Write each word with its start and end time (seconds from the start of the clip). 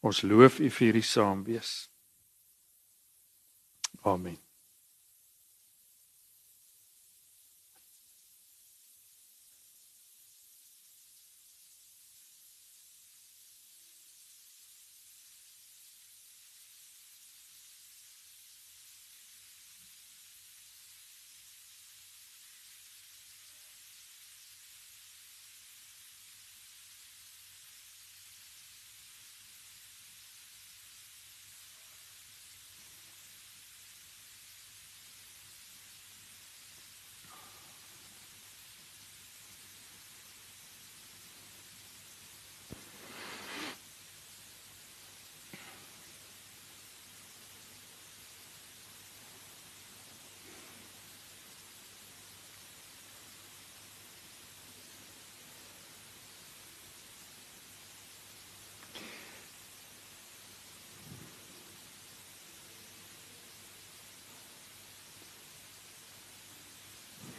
Ons 0.00 0.22
loof 0.24 0.60
U 0.60 0.68
vir 0.68 0.86
hierdie 0.86 1.04
saamwees. 1.04 1.72
Amen. 4.02 4.38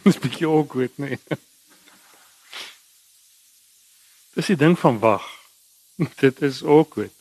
Dis 0.02 0.18
bietjie 0.18 0.48
awkward, 0.50 0.98
nee. 0.98 1.18
Dis 4.34 4.48
die 4.50 4.58
ding 4.58 4.78
van 4.78 4.98
wag. 4.98 5.26
Dit 6.22 6.40
is 6.42 6.62
awkward. 6.62 7.14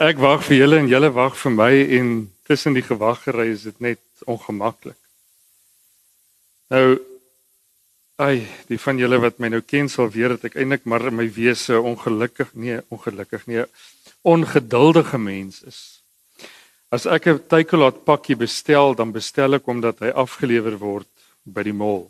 Ek 0.00 0.20
wag 0.22 0.44
vir 0.46 0.60
julle 0.62 0.78
en 0.80 0.88
julle 0.88 1.10
wag 1.12 1.34
vir 1.36 1.52
my 1.52 1.72
en 1.98 2.10
tussen 2.46 2.76
die 2.76 2.84
gewaggery 2.86 3.50
is 3.52 3.66
dit 3.66 3.82
net 3.84 4.00
ongemaklik. 4.30 4.96
Nou 6.70 7.00
ai, 8.20 8.46
die 8.70 8.78
van 8.80 9.00
julle 9.00 9.18
wat 9.20 9.40
my 9.42 9.50
nou 9.52 9.60
ken 9.66 9.90
sal 9.90 10.10
weet 10.12 10.36
dat 10.36 10.46
ek 10.50 10.58
eintlik 10.60 10.86
maar 10.88 11.08
in 11.10 11.18
my 11.18 11.26
wese 11.34 11.80
ongelukkig, 11.80 12.52
nee, 12.54 12.78
ongelukkig 12.92 13.46
nie, 13.50 13.64
ongeduldige 14.22 15.18
mens 15.18 15.62
is. 15.66 15.80
As 16.90 17.06
ek 17.06 17.26
'n 17.26 17.42
takealot 17.48 18.04
pakkie 18.04 18.36
bestel, 18.36 18.94
dan 18.94 19.12
bestel 19.12 19.54
ek 19.54 19.66
omdat 19.66 20.00
hy 20.00 20.10
afgelewer 20.14 20.78
word 20.78 21.09
by 21.44 21.64
die 21.66 21.76
mall. 21.76 22.08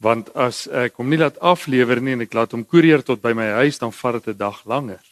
Want 0.00 0.30
as 0.34 0.66
ek 0.66 0.96
hom 0.96 1.10
nie 1.12 1.20
laat 1.20 1.38
aflewer 1.44 2.00
nie 2.00 2.16
en 2.16 2.24
ek 2.24 2.34
laat 2.34 2.54
hom 2.56 2.64
koerier 2.64 3.04
tot 3.04 3.20
by 3.22 3.34
my 3.36 3.50
huis, 3.60 3.78
dan 3.78 3.92
vat 3.92 4.20
dit 4.20 4.34
'n 4.34 4.38
dag 4.38 4.64
langer. 4.64 5.04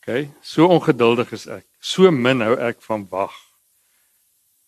OK, 0.00 0.28
so 0.42 0.68
ongeduldig 0.70 1.32
is 1.32 1.46
ek. 1.46 1.66
So 1.80 2.10
min 2.10 2.40
hou 2.40 2.54
ek 2.54 2.82
van 2.82 3.06
wag. 3.10 3.34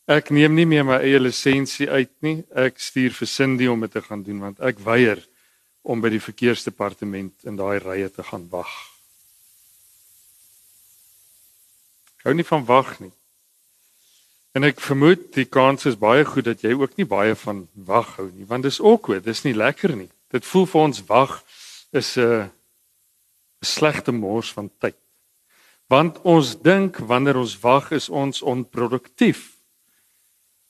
Ek 0.08 0.30
neem 0.30 0.54
nie 0.54 0.66
meer 0.66 0.84
my 0.84 0.96
eie 1.04 1.20
lisensie 1.20 1.88
uit 1.88 2.10
nie. 2.24 2.44
Ek 2.56 2.80
stuur 2.80 3.12
vir 3.12 3.28
Cindy 3.28 3.68
om 3.68 3.80
dit 3.80 3.92
te 3.92 4.00
gaan 4.02 4.22
doen 4.22 4.40
want 4.40 4.60
ek 4.60 4.80
weier 4.80 5.20
om 5.82 6.00
by 6.00 6.08
die 6.08 6.22
verkeersdepartement 6.22 7.44
in 7.44 7.56
daai 7.56 7.78
rye 7.78 8.08
te 8.08 8.22
gaan 8.22 8.48
wag. 8.50 8.72
Ek 12.18 12.30
hou 12.30 12.34
nie 12.34 12.48
van 12.48 12.64
wag 12.64 12.96
nie. 13.00 13.12
En 14.56 14.64
ek 14.64 14.80
vermoed 14.80 15.32
die 15.36 15.44
kans 15.44 15.86
is 15.86 15.98
baie 15.98 16.24
goed 16.24 16.44
dat 16.48 16.62
jy 16.64 16.72
ook 16.74 16.96
nie 16.96 17.06
baie 17.06 17.34
van 17.34 17.66
wag 17.74 18.16
hou 18.16 18.30
nie, 18.32 18.46
want 18.48 18.64
dis 18.64 18.80
awkward, 18.80 19.24
dis 19.24 19.44
nie 19.44 19.54
lekker 19.54 19.96
nie. 19.96 20.08
Dit 20.32 20.46
voel 20.48 20.66
vir 20.66 20.80
ons 20.80 21.02
wag 21.08 21.42
is 21.92 22.16
'n 22.16 22.50
'n 23.62 23.66
slegte 23.66 24.12
mors 24.12 24.52
van 24.52 24.70
tyd. 24.78 24.96
Want 25.88 26.20
ons 26.22 26.54
dink 26.62 26.98
wanneer 26.98 27.36
ons 27.36 27.58
wag 27.60 27.90
is 27.90 28.08
ons 28.08 28.42
onproduktief. 28.42 29.56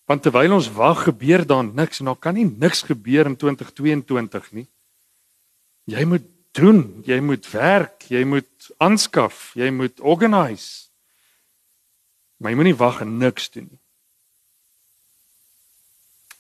Want 0.07 0.23
terwyl 0.23 0.53
ons 0.53 0.71
wag 0.73 1.05
gebeur 1.05 1.45
daar 1.47 1.65
niks 1.65 2.01
en 2.01 2.07
daar 2.07 2.17
kan 2.17 2.35
nie 2.35 2.47
niks 2.47 2.83
gebeur 2.83 3.27
in 3.27 3.37
2022 3.37 4.53
nie. 4.53 4.67
Jy 5.85 6.05
moet 6.05 6.25
doen, 6.53 7.03
jy 7.05 7.21
moet 7.21 7.51
werk, 7.51 8.07
jy 8.09 8.25
moet 8.25 8.71
aanskaf, 8.79 9.53
jy 9.55 9.71
moet 9.71 10.01
organise. 10.01 10.88
Maar 12.39 12.55
jy 12.55 12.59
moenie 12.61 12.79
wag 12.79 13.03
en 13.03 13.19
niks 13.19 13.51
doen 13.51 13.67
nie. 13.71 13.81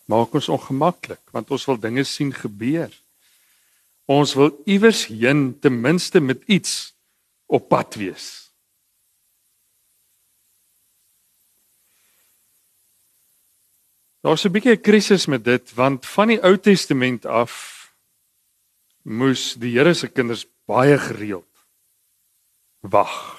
Maak 0.08 0.32
ons 0.38 0.48
ongemaklik 0.48 1.22
want 1.34 1.50
ons 1.52 1.66
wil 1.68 1.78
dinge 1.82 2.04
sien 2.08 2.32
gebeur. 2.32 2.92
Ons 4.08 4.32
wil 4.38 4.54
iewers 4.64 5.06
heen 5.10 5.50
ten 5.60 5.80
minste 5.80 6.20
met 6.20 6.42
iets 6.46 6.94
op 7.46 7.68
pad 7.68 7.98
wees. 8.00 8.48
Daar's 14.24 14.44
'n 14.44 14.52
bietjie 14.52 14.76
'n 14.76 14.80
krisis 14.80 15.26
met 15.26 15.44
dit 15.44 15.74
want 15.74 16.06
van 16.06 16.28
die 16.28 16.42
Ou 16.42 16.56
Testament 16.58 17.26
af 17.26 17.78
moes 19.02 19.54
die 19.54 19.78
Here 19.78 19.94
se 19.94 20.08
kinders 20.08 20.46
baie 20.64 20.98
gereeld 20.98 21.66
wag. 22.80 23.37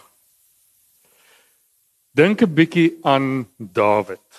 Dink 2.19 2.41
'n 2.43 2.53
bietjie 2.53 2.97
aan 3.01 3.47
Dawid. 3.55 4.29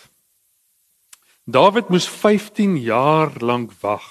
Dawid 1.44 1.88
moes 1.88 2.08
15 2.08 2.76
jaar 2.76 3.30
lank 3.40 3.72
wag 3.80 4.04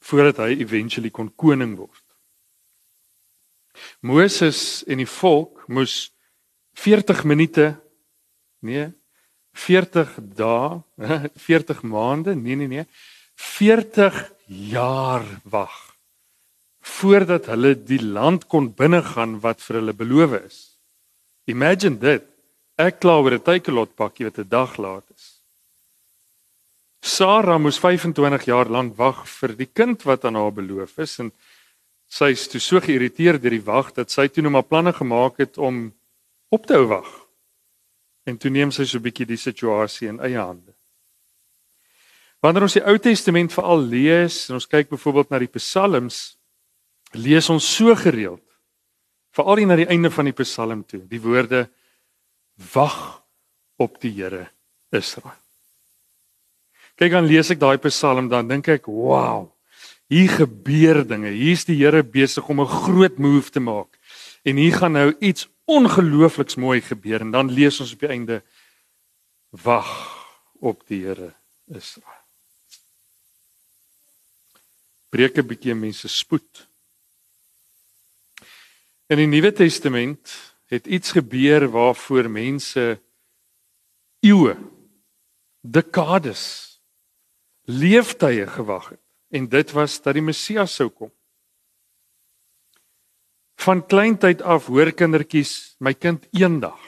voordat 0.00 0.36
hy 0.36 0.56
eventually 0.64 1.10
kon 1.10 1.28
koning 1.36 1.76
word. 1.76 2.04
Moses 4.00 4.80
en 4.88 5.02
die 5.02 5.10
volk 5.20 5.68
moes 5.68 6.12
40 6.72 7.24
minute 7.24 7.66
nee 8.64 8.88
40 9.52 10.16
dae 10.40 10.80
40 11.48 11.82
maande 11.82 12.32
nee 12.34 12.56
nee 12.56 12.68
nee 12.68 12.86
40 13.36 14.32
jaar 14.46 15.26
wag 15.44 15.76
voordat 16.80 17.52
hulle 17.52 17.74
die 17.76 18.00
land 18.00 18.48
kon 18.48 18.72
binnegaan 18.72 19.40
wat 19.44 19.60
vir 19.60 19.82
hulle 19.82 19.92
beloof 19.92 20.40
is. 20.40 20.73
Imagine 21.46 21.98
dit. 22.00 22.24
Ek 22.80 23.00
kla 23.00 23.20
oor 23.20 23.34
'n 23.36 23.42
takealot 23.42 23.94
pakkie 23.94 24.26
wat 24.26 24.38
'n 24.38 24.48
dag 24.48 24.76
laat 24.76 25.04
is. 25.14 25.40
Sara 27.02 27.58
moes 27.58 27.78
25 27.78 28.44
jaar 28.44 28.68
lank 28.68 28.96
wag 28.96 29.28
vir 29.28 29.52
die 29.56 29.68
kind 29.68 30.02
wat 30.02 30.24
aan 30.24 30.34
haar 30.34 30.52
beloof 30.52 30.98
is 30.98 31.18
en 31.18 31.32
sy 32.08 32.30
is 32.32 32.48
toe 32.48 32.60
so 32.60 32.80
geïrriteerd 32.80 33.42
deur 33.42 33.50
die 33.50 33.66
wag 33.66 33.92
dat 33.92 34.10
sy 34.10 34.28
toe 34.28 34.42
nou 34.42 34.50
maar 34.50 34.64
planne 34.64 34.92
gemaak 34.92 35.36
het 35.38 35.58
om 35.58 35.92
op 36.48 36.66
te 36.66 36.74
hou 36.74 36.86
wag. 36.86 37.26
En 38.24 38.38
toe 38.38 38.50
neem 38.50 38.70
sy 38.70 38.84
so 38.84 38.98
'n 38.98 39.02
bietjie 39.02 39.26
die 39.26 39.36
situasie 39.36 40.08
in 40.08 40.20
eie 40.20 40.38
hande. 40.38 40.72
Wanneer 42.40 42.62
ons 42.62 42.74
die 42.74 42.86
Ou 42.86 42.98
Testament 42.98 43.52
veral 43.52 43.80
lees 43.80 44.48
en 44.48 44.54
ons 44.54 44.66
kyk 44.66 44.88
byvoorbeeld 44.88 45.30
na 45.30 45.38
die 45.38 45.54
Psalms, 45.58 46.36
lees 47.12 47.50
ons 47.50 47.76
so 47.76 47.94
gereeld 47.94 48.53
veral 49.34 49.60
hier 49.60 49.70
na 49.70 49.78
die 49.78 49.90
einde 49.90 50.10
van 50.14 50.30
die 50.30 50.36
Psalm 50.36 50.84
toe, 50.86 51.02
die 51.10 51.20
woorde 51.22 51.66
wag 52.72 53.22
op 53.82 53.98
die 54.02 54.12
Here 54.14 54.46
Israel. 54.94 55.34
Kyk 56.94 57.10
dan 57.16 57.26
lees 57.26 57.50
ek 57.50 57.58
daai 57.58 57.78
Psalm 57.88 58.28
dan 58.30 58.48
dink 58.48 58.68
ek, 58.68 58.86
"Wow. 58.86 59.50
Hier 60.08 60.28
gebeur 60.28 61.02
dinge. 61.02 61.30
Hier's 61.30 61.64
die 61.64 61.76
Here 61.76 62.02
besig 62.02 62.48
om 62.48 62.60
'n 62.60 62.66
groot 62.66 63.18
move 63.18 63.50
te 63.50 63.60
maak. 63.60 63.98
En 64.44 64.56
hier 64.56 64.76
gaan 64.76 64.92
nou 64.92 65.16
iets 65.18 65.48
ongeloofliks 65.64 66.54
mooi 66.56 66.80
gebeur." 66.80 67.20
En 67.20 67.30
dan 67.30 67.50
lees 67.50 67.80
ons 67.80 67.92
op 67.92 68.00
die 68.00 68.08
einde, 68.08 68.42
"Wag 69.50 70.26
op 70.60 70.86
die 70.86 71.04
Here 71.04 71.34
Israel." 71.66 72.22
Breek 75.10 75.38
'n 75.38 75.46
bietjie 75.46 75.74
mense 75.74 76.08
spoed. 76.08 76.68
In 79.14 79.20
die 79.20 79.30
Nuwe 79.30 79.52
Testament 79.54 80.32
het 80.66 80.88
iets 80.90 81.12
gebeur 81.14 81.68
waarvoor 81.70 82.26
mense 82.26 82.96
eeue 84.26 84.56
dekades 85.62 86.42
leeftye 87.70 88.48
gewag 88.56 88.88
het 88.96 89.02
en 89.30 89.46
dit 89.52 89.74
was 89.76 90.00
dat 90.02 90.18
die 90.18 90.24
Messias 90.24 90.74
sou 90.80 90.88
kom. 90.90 91.12
Van 93.62 93.84
kleintyd 93.86 94.42
af 94.42 94.66
hoor 94.66 94.90
kindertjies 94.90 95.76
my 95.78 95.94
kind 95.94 96.26
eendag 96.34 96.82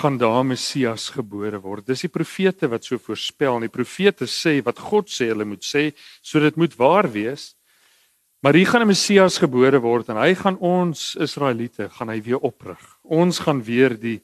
gaan 0.00 0.16
daar 0.16 0.46
Messias 0.48 1.10
gebore 1.12 1.60
word. 1.60 1.90
Dis 1.92 2.06
die 2.06 2.14
profete 2.14 2.72
wat 2.72 2.88
so 2.88 2.96
voorspel 2.96 3.60
en 3.60 3.68
die 3.68 3.76
profete 3.76 4.24
sê 4.24 4.62
wat 4.64 4.80
God 4.80 5.12
sê 5.12 5.28
hulle 5.34 5.44
moet 5.44 5.66
sê 5.74 5.90
sodat 6.22 6.54
dit 6.54 6.64
moet 6.64 6.80
waar 6.80 7.12
wees. 7.12 7.57
Maar 8.40 8.54
hier 8.54 8.66
gaan 8.66 8.82
'n 8.82 8.86
Messias 8.86 9.38
gebore 9.38 9.80
word 9.80 10.08
en 10.08 10.16
hy 10.16 10.34
gaan 10.34 10.58
ons 10.58 11.14
Israeliete 11.14 11.90
gaan 11.90 12.08
hy 12.08 12.22
weer 12.22 12.38
oprig. 12.38 12.98
Ons 13.02 13.38
gaan 13.38 13.62
weer 13.62 13.98
die 13.98 14.22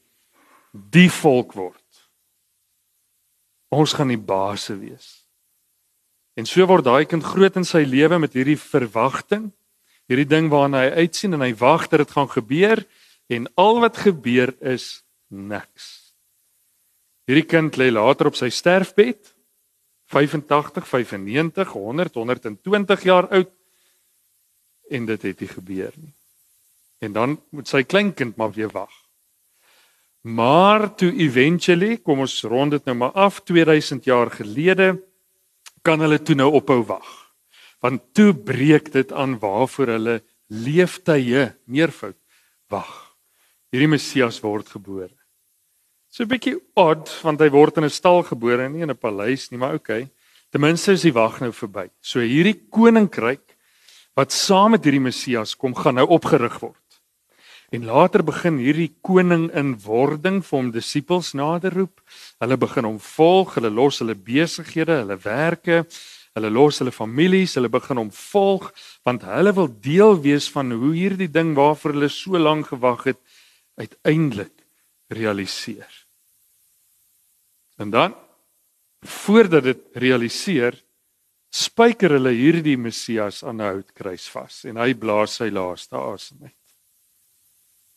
die 0.73 1.11
volk 1.11 1.53
word. 1.53 2.09
Ons 3.69 3.93
gaan 3.93 4.09
die 4.09 4.19
baase 4.19 4.79
wees. 4.79 5.27
En 6.35 6.47
so 6.47 6.67
word 6.67 6.85
daai 6.85 7.05
kind 7.07 7.25
groot 7.25 7.57
in 7.57 7.65
sy 7.65 7.85
lewe 7.87 8.19
met 8.19 8.33
hierdie 8.33 8.59
verwagting, 8.59 9.53
hierdie 10.07 10.29
ding 10.29 10.51
waarna 10.51 10.79
hy 10.79 11.07
uitsien 11.07 11.35
en 11.35 11.41
hy 11.41 11.55
wag 11.55 11.89
dat 11.89 11.99
dit 11.99 12.11
gaan 12.11 12.29
gebeur 12.29 12.87
en 13.29 13.47
al 13.55 13.81
wat 13.81 13.97
gebeur 13.97 14.55
is 14.61 15.05
niks. 15.31 16.15
Hierdie 17.27 17.47
kind 17.47 17.77
lê 17.77 17.91
later 17.91 18.27
op 18.27 18.37
sy 18.37 18.51
sterfbed 18.51 19.35
85, 20.07 20.87
95, 20.87 21.73
100, 21.73 22.15
120 22.15 23.03
jaar 23.03 23.31
oud 23.31 23.51
en 24.91 25.07
dit 25.07 25.23
het 25.23 25.41
nie 25.41 25.49
gebeur 25.49 25.93
nie. 25.97 26.13
En 26.99 27.13
dan 27.13 27.41
moet 27.51 27.69
sy 27.69 27.83
kleinkind 27.83 28.37
maar 28.37 28.53
weer 28.53 28.71
wag. 28.73 28.93
Maar 30.25 30.95
toe 30.97 31.11
eventually, 31.21 31.99
kom 32.01 32.23
ons 32.25 32.39
rond 32.49 32.73
dit 32.73 32.85
nou 32.89 32.97
maar 32.97 33.13
af 33.13 33.43
2000 33.45 34.05
jaar 34.05 34.31
gelede, 34.33 34.95
kan 35.85 36.01
hulle 36.01 36.23
toe 36.23 36.37
nou 36.37 36.49
ophou 36.57 36.81
wag. 36.89 37.11
Want 37.85 38.01
toe 38.17 38.33
breek 38.33 38.89
dit 38.93 39.13
aan 39.13 39.37
waarvoor 39.39 39.93
hulle 39.99 40.23
leeftye 40.49 41.51
meervoud 41.69 42.17
wag. 42.73 42.95
Hierdie 43.69 43.91
Messias 43.91 44.41
word 44.41 44.71
gebore. 44.73 45.13
So 46.09 46.25
'n 46.25 46.31
bietjie 46.31 46.57
odd 46.79 47.11
want 47.23 47.41
hy 47.41 47.51
word 47.51 47.77
in 47.77 47.85
'n 47.85 47.91
stal 47.91 48.23
gebore, 48.23 48.69
nie 48.69 48.83
in 48.83 48.91
'n 48.91 48.97
paleis 48.97 49.51
nie, 49.51 49.59
maar 49.59 49.75
okay. 49.75 50.09
Ten 50.51 50.61
minste 50.61 50.93
is 50.93 51.03
die 51.03 51.13
wag 51.13 51.41
nou 51.41 51.53
verby. 51.53 51.91
So 52.01 52.21
hierdie 52.21 52.65
koninkryk 52.71 53.44
wat 54.15 54.33
saam 54.33 54.75
met 54.75 54.85
hierdie 54.87 55.03
Messias 55.03 55.57
kom, 55.59 55.75
gaan 55.75 55.99
nou 55.99 56.07
opgerig 56.15 56.61
word. 56.63 56.81
En 57.75 57.87
later 57.89 58.23
begin 58.23 58.61
hierdie 58.63 58.93
koning 59.03 59.49
in 59.57 59.75
wording 59.83 60.43
vir 60.47 60.59
hom 60.59 60.71
disippels 60.75 61.33
nader 61.35 61.75
roep. 61.75 62.03
Hulle 62.43 62.59
begin 62.61 62.87
hom 62.87 63.01
volg, 63.03 63.57
hulle 63.57 63.73
los 63.75 63.99
hulle 64.03 64.15
besighede, 64.15 65.01
hulle 65.03 65.17
werke, 65.25 65.81
hulle 66.39 66.51
los 66.55 66.79
hulle 66.83 66.95
families, 66.95 67.57
hulle 67.59 67.71
begin 67.73 67.99
hom 68.05 68.13
volg 68.15 68.71
want 69.07 69.27
hulle 69.27 69.55
wil 69.57 69.71
deel 69.83 70.19
wees 70.23 70.47
van 70.55 70.71
hoe 70.75 70.93
hierdie 70.95 71.31
ding 71.31 71.55
waarvoor 71.59 71.97
hulle 71.97 72.11
so 72.13 72.39
lank 72.39 72.71
gewag 72.71 73.09
het 73.11 73.21
uiteindelik 73.81 74.55
realiseer. 75.11 75.91
En 77.79 77.91
dan 77.91 78.15
voordat 79.03 79.63
dit 79.63 79.81
realiseer, 79.99 80.79
spyker 81.55 82.17
hulle 82.17 82.33
hierdie 82.35 82.77
Messias 82.81 83.45
aan 83.47 83.61
'n 83.63 83.69
houtkruis 83.71 84.27
vas 84.35 84.65
en 84.65 84.77
hy 84.77 84.95
blaas 84.95 85.39
sy 85.39 85.51
laaste 85.51 85.97
asem 85.97 86.43
uit. 86.43 86.65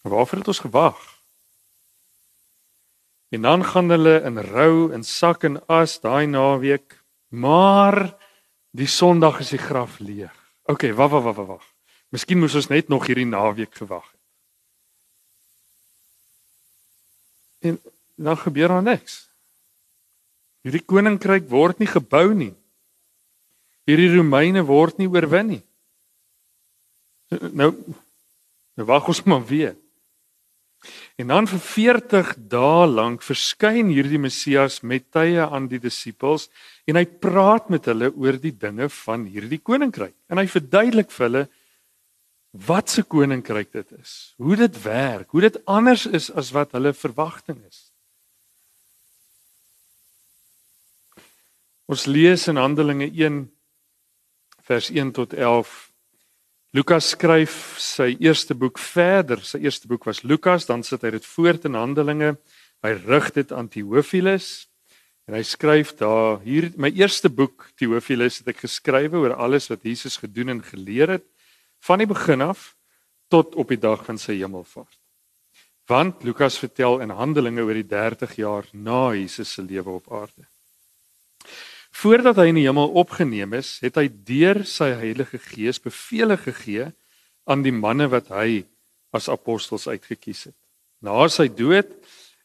Waarvoor 0.04 0.40
het 0.40 0.48
ons 0.48 0.66
gewag? 0.66 1.00
En 3.30 3.42
dan 3.42 3.66
gaan 3.66 3.90
hulle 3.90 4.22
in 4.24 4.38
rou 4.38 4.94
en 4.94 5.04
sak 5.04 5.44
en 5.44 5.58
as 5.68 6.00
daai 6.00 6.28
naweek, 6.28 7.04
maar 7.30 8.16
die 8.72 8.88
Sondag 8.88 9.40
is 9.40 9.50
die 9.50 9.60
graf 9.60 10.00
leeg. 10.00 10.34
OK, 10.64 10.94
wag 10.94 11.12
wag 11.12 11.24
wag 11.24 11.48
wag. 11.48 11.66
Miskien 12.10 12.40
moes 12.40 12.56
ons 12.56 12.70
net 12.70 12.88
nog 12.88 13.08
hierdie 13.08 13.26
naweek 13.26 13.76
gewag 13.76 14.06
het. 14.12 14.22
En 17.60 17.82
dan 18.16 18.38
gebeur 18.38 18.68
daar 18.68 18.84
niks. 18.84 19.28
Hierdie 20.62 20.86
koninkryk 20.86 21.50
word 21.50 21.80
nie 21.80 21.90
gebou 21.90 22.34
nie. 22.34 22.56
Hierdie 23.88 24.12
Romeine 24.18 24.66
word 24.68 25.00
nie 25.00 25.08
oorwin 25.08 25.54
nie. 25.56 25.64
Nou 27.56 27.72
nou 28.78 28.86
wag 28.86 29.08
ons 29.10 29.24
maar 29.26 29.46
weer. 29.48 29.74
En 31.18 31.32
dan 31.32 31.48
vir 31.50 31.62
40 31.66 32.34
dae 32.52 32.86
lank 32.86 33.24
verskyn 33.26 33.90
hierdie 33.90 34.20
Messias 34.22 34.84
met 34.86 35.08
tye 35.16 35.42
aan 35.42 35.66
die 35.72 35.80
disippels 35.82 36.46
en 36.86 37.00
hy 37.00 37.08
praat 37.08 37.72
met 37.74 37.90
hulle 37.90 38.12
oor 38.14 38.38
die 38.38 38.54
dinge 38.54 38.86
van 39.00 39.26
hierdie 39.26 39.58
koninkryk. 39.58 40.14
En 40.30 40.38
hy 40.38 40.46
verduidelik 40.52 41.10
vir 41.16 41.26
hulle 41.26 41.44
wat 42.68 42.94
se 42.94 43.04
koninkryk 43.04 43.74
dit 43.74 43.92
is, 43.98 44.14
hoe 44.38 44.56
dit 44.58 44.80
werk, 44.84 45.32
hoe 45.34 45.44
dit 45.48 45.60
anders 45.66 46.06
is 46.06 46.30
as 46.32 46.54
wat 46.56 46.78
hulle 46.78 46.94
verwagting 46.94 47.60
is. 47.66 47.88
Ons 51.88 52.06
lees 52.06 52.48
in 52.52 52.60
Handelinge 52.60 53.10
1 53.10 53.46
vers 54.68 54.90
1 54.92 55.14
tot 55.16 55.34
Lukas 56.76 57.14
skryf 57.16 57.78
sy 57.80 58.18
eerste 58.20 58.56
boek 58.56 58.80
verder. 58.80 59.40
Sy 59.40 59.62
eerste 59.64 59.88
boek 59.88 60.04
was 60.06 60.24
Lukas, 60.28 60.68
dan 60.68 60.84
sit 60.84 61.06
hy 61.08 61.14
dit 61.16 61.26
voort 61.26 61.64
in 61.66 61.78
Handelinge. 61.80 62.36
Hy 62.84 62.92
rig 63.08 63.32
dit 63.38 63.54
aan 63.56 63.70
Theophilus 63.72 64.68
en 65.28 65.36
hy 65.36 65.42
skryf 65.44 65.94
daar 66.00 66.38
hier 66.44 66.70
my 66.80 66.88
eerste 66.96 67.28
boek 67.34 67.66
Theophilus 67.80 68.40
het 68.40 68.54
ek 68.54 68.62
geskrywe 68.64 69.20
oor 69.24 69.34
alles 69.36 69.68
wat 69.72 69.84
Jesus 69.84 70.20
gedoen 70.22 70.54
en 70.54 70.62
geleer 70.64 71.18
het 71.18 71.26
van 71.84 72.00
die 72.00 72.08
begin 72.08 72.46
af 72.46 72.76
tot 73.32 73.58
op 73.60 73.74
die 73.74 73.80
dag 73.82 74.06
van 74.08 74.20
sy 74.22 74.38
hemelvaart. 74.38 75.00
Want 75.88 76.24
Lukas 76.28 76.60
vertel 76.60 77.02
in 77.04 77.16
Handelinge 77.16 77.64
oor 77.64 77.76
die 77.76 77.88
30 77.88 78.38
jaar 78.40 78.70
na 78.72 79.16
Jesus 79.16 79.56
se 79.56 79.64
lewe 79.64 79.98
op 80.00 80.12
aarde. 80.12 80.48
Voordat 81.98 82.38
hy 82.38 82.52
in 82.52 82.60
die 82.60 82.68
hemel 82.68 82.92
opgeneem 83.00 83.56
is, 83.58 83.78
het 83.82 83.96
hy 83.98 84.06
deur 84.28 84.62
sy 84.70 84.92
Heilige 85.00 85.40
Gees 85.42 85.80
beveel 85.82 86.36
gegee 86.38 86.92
aan 87.50 87.64
die 87.66 87.74
manne 87.74 88.06
wat 88.12 88.30
hy 88.30 88.68
as 89.16 89.30
apostels 89.34 89.88
uitgekies 89.90 90.50
het. 90.52 90.58
Na 91.02 91.26
sy 91.32 91.48
dood 91.50 91.90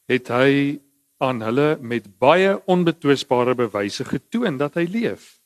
het 0.09 0.31
hy 0.33 0.79
aan 1.23 1.43
hulle 1.45 1.75
met 1.85 2.09
baie 2.23 2.55
onbetwisbare 2.71 3.55
bewyse 3.59 4.07
getoon 4.09 4.57
dat 4.61 4.79
hy 4.81 4.87
leef. 4.89 5.37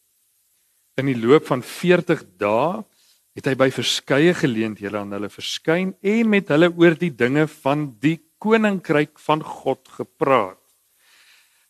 In 0.96 1.10
die 1.10 1.18
loop 1.18 1.48
van 1.50 1.64
40 1.66 2.22
dae 2.38 2.84
het 3.36 3.50
hy 3.50 3.56
by 3.58 3.68
verskeie 3.74 4.36
geleenthede 4.38 5.00
aan 5.02 5.12
hulle 5.16 5.32
verskyn 5.32 5.96
en 6.00 6.30
met 6.30 6.54
hulle 6.54 6.70
oor 6.78 6.94
die 6.96 7.10
dinge 7.10 7.48
van 7.58 7.88
die 8.00 8.20
koninkryk 8.38 9.18
van 9.26 9.42
God 9.42 9.82
gepraat 9.98 10.62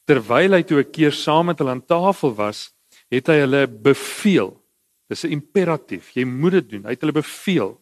terwyl 0.06 0.54
hy 0.54 0.62
toe 0.62 0.80
'n 0.80 0.90
keer 0.90 1.12
saam 1.12 1.46
met 1.46 1.58
hulle 1.58 1.74
aan 1.74 1.86
tafel 1.86 2.34
was, 2.34 2.70
het 3.10 3.26
hy 3.26 3.42
hulle 3.44 3.66
beveel. 3.66 4.54
Dis 5.08 5.24
'n 5.24 5.34
imperatief. 5.38 6.14
Jy 6.14 6.24
moet 6.24 6.52
dit 6.52 6.70
doen. 6.70 6.84
Hy 6.84 6.94
het 6.94 7.00
hulle 7.00 7.12
beveel. 7.12 7.76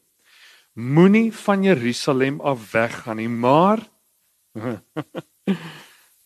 Moenie 0.75 1.33
van 1.33 1.63
Jerusalem 1.63 2.41
af 2.41 2.73
weggaan 2.73 3.17
nie, 3.17 3.29
maar 3.29 3.79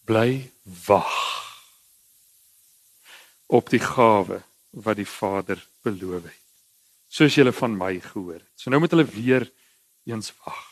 bly 0.09 0.51
wag 0.87 1.17
op 3.47 3.71
die 3.71 3.81
gawe 3.81 4.43
wat 4.71 4.97
die 4.97 5.07
Vader 5.09 5.61
beloof 5.83 6.23
het. 6.23 6.45
Soos 7.09 7.35
julle 7.35 7.53
van 7.53 7.77
my 7.77 8.01
gehoor 8.01 8.41
het. 8.41 8.53
So 8.57 8.71
nou 8.71 8.81
moet 8.81 8.93
hulle 8.93 9.05
weer 9.05 9.51
eens 10.05 10.33
wag. 10.45 10.65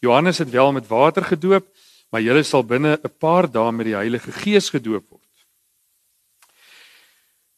Johannes 0.00 0.38
het 0.38 0.50
wel 0.50 0.72
met 0.72 0.88
water 0.88 1.24
gedoop, 1.24 1.66
maar 2.10 2.22
julle 2.22 2.42
sal 2.42 2.64
binne 2.64 2.98
'n 2.98 3.18
paar 3.18 3.50
dae 3.50 3.72
met 3.72 3.86
die 3.86 3.94
Heilige 3.94 4.32
Gees 4.32 4.70
gedoop 4.70 5.08
word. 5.08 5.30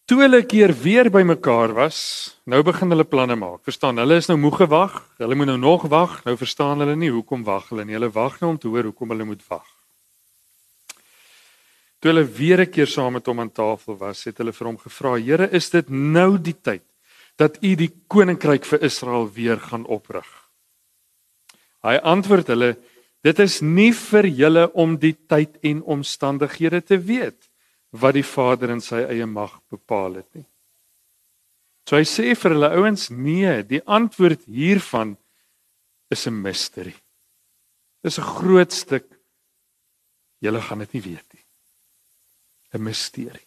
Toe 0.05 0.19
hulle 0.21 0.43
keer 0.45 0.73
weer 0.77 1.09
bymekaar 1.11 1.73
was, 1.73 1.99
nou 2.45 2.59
begin 2.63 2.91
hulle 2.91 3.05
planne 3.05 3.37
maak. 3.39 3.63
Verstaan, 3.65 3.97
hulle 3.97 4.19
is 4.21 4.27
nou 4.29 4.37
moeg 4.37 4.59
gewag. 4.65 4.99
Hulle 5.17 5.35
moet 5.35 5.47
nou 5.47 5.59
nog 5.59 5.87
wag. 5.89 6.19
Nou 6.27 6.35
verstaan 6.37 6.83
hulle 6.83 6.97
nie 6.97 7.09
hoekom 7.11 7.45
wag 7.47 7.71
hulle 7.71 7.85
nie. 7.85 7.95
Hulle 7.95 8.11
wag 8.11 8.41
nou 8.41 8.51
om 8.51 8.59
te 8.59 8.69
hoor 8.69 8.91
hoekom 8.91 9.15
hulle 9.15 9.25
moet 9.25 9.45
wag. 9.49 9.69
Toe 12.03 12.11
hulle 12.11 12.27
weer 12.27 12.61
'n 12.61 12.71
keer 12.71 12.87
saam 12.87 13.13
met 13.13 13.27
hom 13.27 13.41
aan 13.41 13.53
tafel 13.53 13.97
was, 13.97 14.25
het 14.25 14.39
hulle 14.39 14.53
vir 14.53 14.67
hom 14.67 14.79
gevra: 14.79 15.17
"Here, 15.17 15.49
is 15.51 15.71
dit 15.71 15.89
nou 15.89 16.39
die 16.39 16.61
tyd 16.61 16.83
dat 17.37 17.57
U 17.63 17.75
die 17.75 17.93
koninkryk 18.09 18.65
vir 18.65 18.83
Israel 18.83 19.33
weer 19.33 19.61
gaan 19.61 19.87
oprig?" 19.87 20.27
Hy 21.83 21.97
antwoord 21.97 22.47
hulle: 22.47 22.77
Dit 23.23 23.39
is 23.39 23.61
nie 23.63 23.93
vir 23.95 24.27
julle 24.27 24.67
om 24.75 24.97
die 24.99 25.15
tyd 25.15 25.61
en 25.63 25.83
omstandighede 25.83 26.83
te 26.83 26.99
weet 26.99 27.49
wat 27.95 28.17
die 28.17 28.27
Vader 28.27 28.73
in 28.75 28.83
sy 28.83 29.05
eie 29.05 29.27
mag 29.31 29.61
bepaal 29.71 30.19
het 30.19 30.29
nie. 30.35 30.47
So 31.87 31.99
hy 31.99 32.07
sê 32.09 32.33
vir 32.39 32.55
hulle 32.57 32.71
ouens, 32.79 33.11
nee, 33.11 33.63
die 33.67 33.83
antwoord 33.87 34.47
hiervan 34.47 35.17
is 36.11 36.27
'n 36.27 36.43
misterie. 36.43 36.99
Dis 38.03 38.19
'n 38.19 38.33
groot 38.39 38.73
stuk 38.73 39.07
julle 40.41 40.61
gaan 40.61 40.79
dit 40.79 40.93
nie 40.95 41.03
weet 41.03 41.29
nie. 41.35 41.45
'n 42.75 42.83
Misterie. 42.83 43.47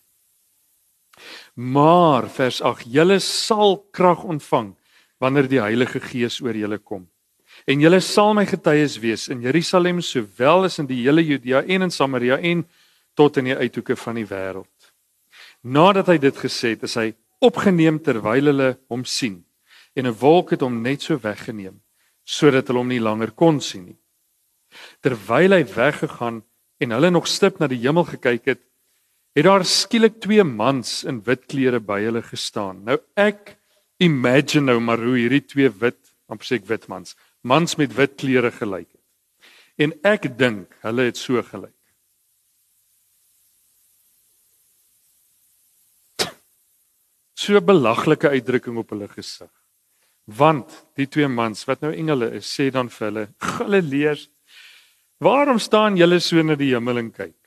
Maar 1.55 2.29
vers 2.29 2.61
8, 2.61 2.85
julle 2.85 3.19
sal 3.19 3.77
krag 3.91 4.23
ontvang 4.23 4.75
wanneer 5.17 5.47
die 5.47 5.61
Heilige 5.61 5.99
Gees 5.99 6.41
oor 6.41 6.55
julle 6.55 6.77
kom 6.77 7.09
en 7.65 7.81
julle 7.81 7.99
sal 8.01 8.33
my 8.37 8.45
getuies 8.45 8.99
wees 9.01 9.27
in 9.33 9.41
Jerusalem 9.41 10.01
sowel 10.01 10.67
as 10.67 10.79
in 10.79 10.89
die 10.89 11.01
hele 11.03 11.23
Judea 11.25 11.63
en 11.65 11.87
in 11.87 11.91
Samaria 11.93 12.37
en 12.37 12.65
tot 13.17 13.37
in 13.37 13.49
die 13.49 13.57
uithoeke 13.57 13.95
van 13.97 14.19
die 14.19 14.27
wêreld. 14.29 14.91
Nadat 15.65 16.11
hy 16.11 16.17
dit 16.21 16.37
gesê 16.37 16.75
het, 16.75 16.83
is 16.85 16.97
hy 16.99 17.13
opgeneem 17.41 17.97
terwyl 18.03 18.51
hulle 18.51 18.69
hom 18.91 19.05
sien 19.05 19.43
en 19.95 20.07
'n 20.07 20.19
wolk 20.19 20.51
het 20.51 20.61
hom 20.61 20.81
net 20.81 21.01
so 21.01 21.17
weggeneem 21.17 21.81
sodat 22.25 22.67
hulle 22.67 22.81
hom 22.81 22.89
nie 22.89 22.99
langer 22.99 23.31
kon 23.31 23.61
sien 23.61 23.85
nie. 23.85 23.99
Terwyl 25.01 25.53
hy 25.53 25.63
weggegaan 25.63 26.43
en 26.81 26.91
hulle 26.91 27.11
nog 27.11 27.27
stip 27.27 27.59
na 27.59 27.67
die 27.67 27.81
hemel 27.81 28.03
gekyk 28.03 28.45
het, 28.45 28.61
het 29.35 29.45
daar 29.45 29.65
skielik 29.65 30.19
twee 30.23 30.43
mans 30.43 31.03
in 31.03 31.21
wit 31.21 31.45
klere 31.47 31.79
by 31.79 32.01
hulle 32.03 32.21
gestaan. 32.21 32.83
Nou 32.83 32.97
ek 33.15 33.57
imagine 33.99 34.71
nou 34.71 34.79
maar 34.79 34.99
hoe 34.99 35.17
hierdie 35.17 35.43
twee 35.45 35.69
wit, 35.69 35.99
amper 36.27 36.45
sê 36.47 36.59
ek 36.59 36.67
wit 36.67 36.87
mans, 36.91 37.15
mans 37.45 37.77
met 37.77 37.93
wit 37.93 38.15
klere 38.17 38.51
gelyk 38.51 38.89
het. 38.89 39.01
En 39.77 39.93
ek 40.07 40.29
dink 40.39 40.71
hulle 40.85 41.09
het 41.09 41.19
so 41.19 41.41
gelyk. 41.45 41.73
So 47.35 47.61
belaglike 47.61 48.31
uitdrukking 48.33 48.79
op 48.81 48.95
hulle 48.95 49.09
gesig. 49.11 49.51
Want 50.25 50.71
die 50.97 51.05
twee 51.11 51.27
mans 51.29 51.67
wat 51.69 51.83
nou 51.85 51.91
engele 51.93 52.31
is, 52.39 52.49
sê 52.49 52.71
dan 52.73 52.89
vir 52.89 53.05
hulle: 53.07 53.25
"Galileërs, 53.37 54.29
waarom 55.21 55.59
staan 55.59 55.99
julle 55.99 56.19
so 56.19 56.41
na 56.41 56.55
die 56.55 56.71
hemel 56.73 56.97
en 56.97 57.11
kyk?" 57.11 57.37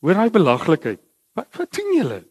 Hoor 0.00 0.16
daai 0.16 0.30
belaglikheid. 0.32 1.02
Wat 1.36 1.58
wat 1.58 1.76
doen 1.76 1.92
julle? 1.98 2.22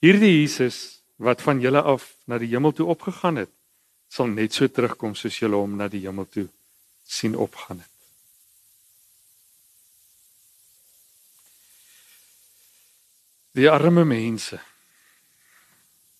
Hierdie 0.00 0.40
Jesus 0.40 1.02
wat 1.18 1.42
van 1.42 1.60
julle 1.60 1.82
af 1.82 2.14
na 2.26 2.38
die 2.38 2.48
hemel 2.48 2.72
toe 2.72 2.86
opgegaan 2.88 3.42
het, 3.42 3.52
sal 4.08 4.30
net 4.32 4.56
so 4.56 4.68
terugkom 4.68 5.14
soos 5.14 5.38
julle 5.38 5.60
hom 5.60 5.76
na 5.76 5.88
die 5.88 6.04
hemel 6.06 6.28
toe 6.32 6.48
sien 7.08 7.36
opgaan 7.36 7.80
het. 7.80 7.94
Die 13.58 13.70
arme 13.70 14.04
mense 14.04 14.60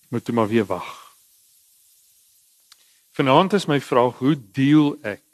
moet 0.09 0.30
maar 0.33 0.49
weer 0.49 0.66
wag. 0.66 0.88
Vanaand 3.18 3.52
is 3.52 3.66
my 3.66 3.80
vraag, 3.80 4.18
hoe 4.18 4.37
deel 4.52 4.97
ek 5.02 5.25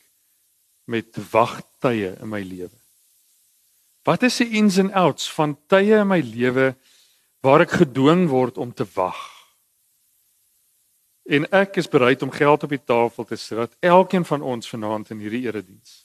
met 0.84 1.16
wagtye 1.30 2.14
in 2.20 2.28
my 2.28 2.40
lewe? 2.42 2.74
Wat 4.04 4.24
is 4.26 4.36
die 4.42 4.50
ins 4.60 4.76
en 4.80 4.92
outs 4.92 5.30
van 5.32 5.56
tye 5.68 6.02
in 6.02 6.10
my 6.10 6.20
lewe 6.20 6.74
waar 7.44 7.64
ek 7.64 7.78
gedwing 7.84 8.26
word 8.28 8.58
om 8.60 8.72
te 8.72 8.84
wag? 8.96 9.33
En 11.24 11.50
ek 11.50 11.76
is 11.76 11.88
bereid 11.88 12.22
om 12.22 12.30
geld 12.30 12.62
op 12.62 12.68
die 12.68 12.84
tafel 12.84 13.24
te 13.24 13.36
sit 13.36 13.58
dat 13.58 13.76
elkeen 13.80 14.24
van 14.24 14.42
ons 14.42 14.68
vanaand 14.68 15.10
in 15.10 15.18
hierdie 15.18 15.46
erediens 15.46 16.04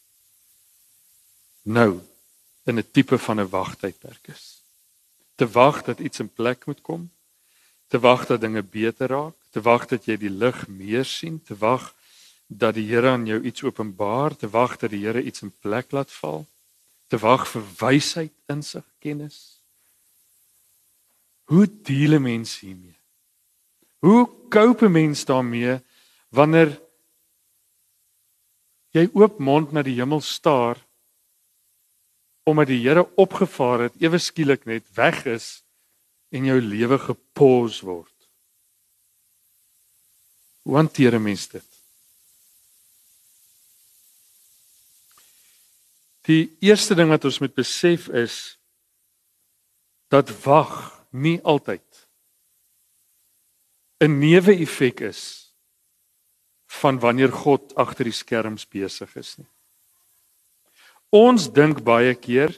nou 1.70 2.00
in 2.64 2.78
'n 2.78 2.92
tipe 2.92 3.18
van 3.18 3.40
'n 3.40 3.50
wagtydperk 3.50 4.28
is. 4.28 4.64
Te 5.36 5.48
wag 5.48 5.84
dat 5.84 6.00
iets 6.00 6.20
in 6.20 6.34
plek 6.34 6.66
moet 6.66 6.82
kom, 6.82 7.12
te 7.88 8.00
wag 8.00 8.26
dat 8.26 8.42
dinge 8.42 8.64
beter 8.64 9.08
raak, 9.08 9.36
te 9.50 9.62
wag 9.62 9.86
dat 9.86 10.06
jy 10.06 10.18
die 10.18 10.30
lig 10.30 10.68
meer 10.68 11.06
sien, 11.06 11.44
te 11.44 11.58
wag 11.58 11.96
dat 12.48 12.74
die 12.74 12.88
Here 12.88 13.10
aan 13.10 13.26
jou 13.26 13.42
iets 13.42 13.64
openbaar, 13.64 14.36
te 14.36 14.50
wag 14.50 14.78
dat 14.78 14.90
die 14.90 15.06
Here 15.06 15.24
iets 15.24 15.42
in 15.42 15.54
plek 15.60 15.92
laat 15.92 16.12
val, 16.12 16.48
te 17.08 17.18
wag 17.18 17.48
vir 17.48 17.64
wysheid, 17.78 18.32
insig, 18.46 18.86
kennis. 19.00 19.62
Hoe 21.44 21.68
deel 21.84 22.14
'n 22.14 22.22
mens 22.22 22.60
hiermee? 22.60 22.99
Hoe 24.00 24.30
koop 24.50 24.82
'n 24.82 24.92
mens 24.92 25.26
daarmee 25.26 25.80
wanneer 26.30 26.82
jy 28.96 29.10
oop 29.14 29.40
mond 29.40 29.72
na 29.72 29.82
die 29.82 30.00
hemel 30.00 30.22
staar 30.22 30.78
omdat 32.44 32.68
die 32.68 32.82
Here 32.82 33.06
opgevaar 33.16 33.80
het 33.80 34.02
ewe 34.02 34.18
skielik 34.18 34.66
net 34.66 34.86
weg 34.96 35.26
is 35.26 35.64
en 36.30 36.46
jou 36.46 36.62
lewe 36.62 36.98
gepos 36.98 37.82
word? 37.82 38.16
Hoe 40.62 40.76
hanteer 40.76 41.16
'n 41.16 41.24
mens 41.24 41.48
dit? 41.48 41.70
Die 46.22 46.58
eerste 46.60 46.96
ding 46.96 47.10
wat 47.10 47.26
ons 47.26 47.40
moet 47.40 47.54
besef 47.54 48.08
is 48.08 48.58
dat 50.08 50.30
wag 50.44 51.06
nie 51.10 51.40
altyd 51.42 51.89
'n 54.00 54.20
neeweffek 54.20 55.00
is 55.02 55.54
van 56.80 57.00
wanneer 57.00 57.32
God 57.32 57.76
agter 57.76 58.06
die 58.06 58.16
skerms 58.16 58.68
besig 58.68 59.16
is 59.16 59.38
nie. 59.38 59.50
Ons 61.10 61.50
dink 61.52 61.84
baie 61.84 62.14
keer 62.16 62.54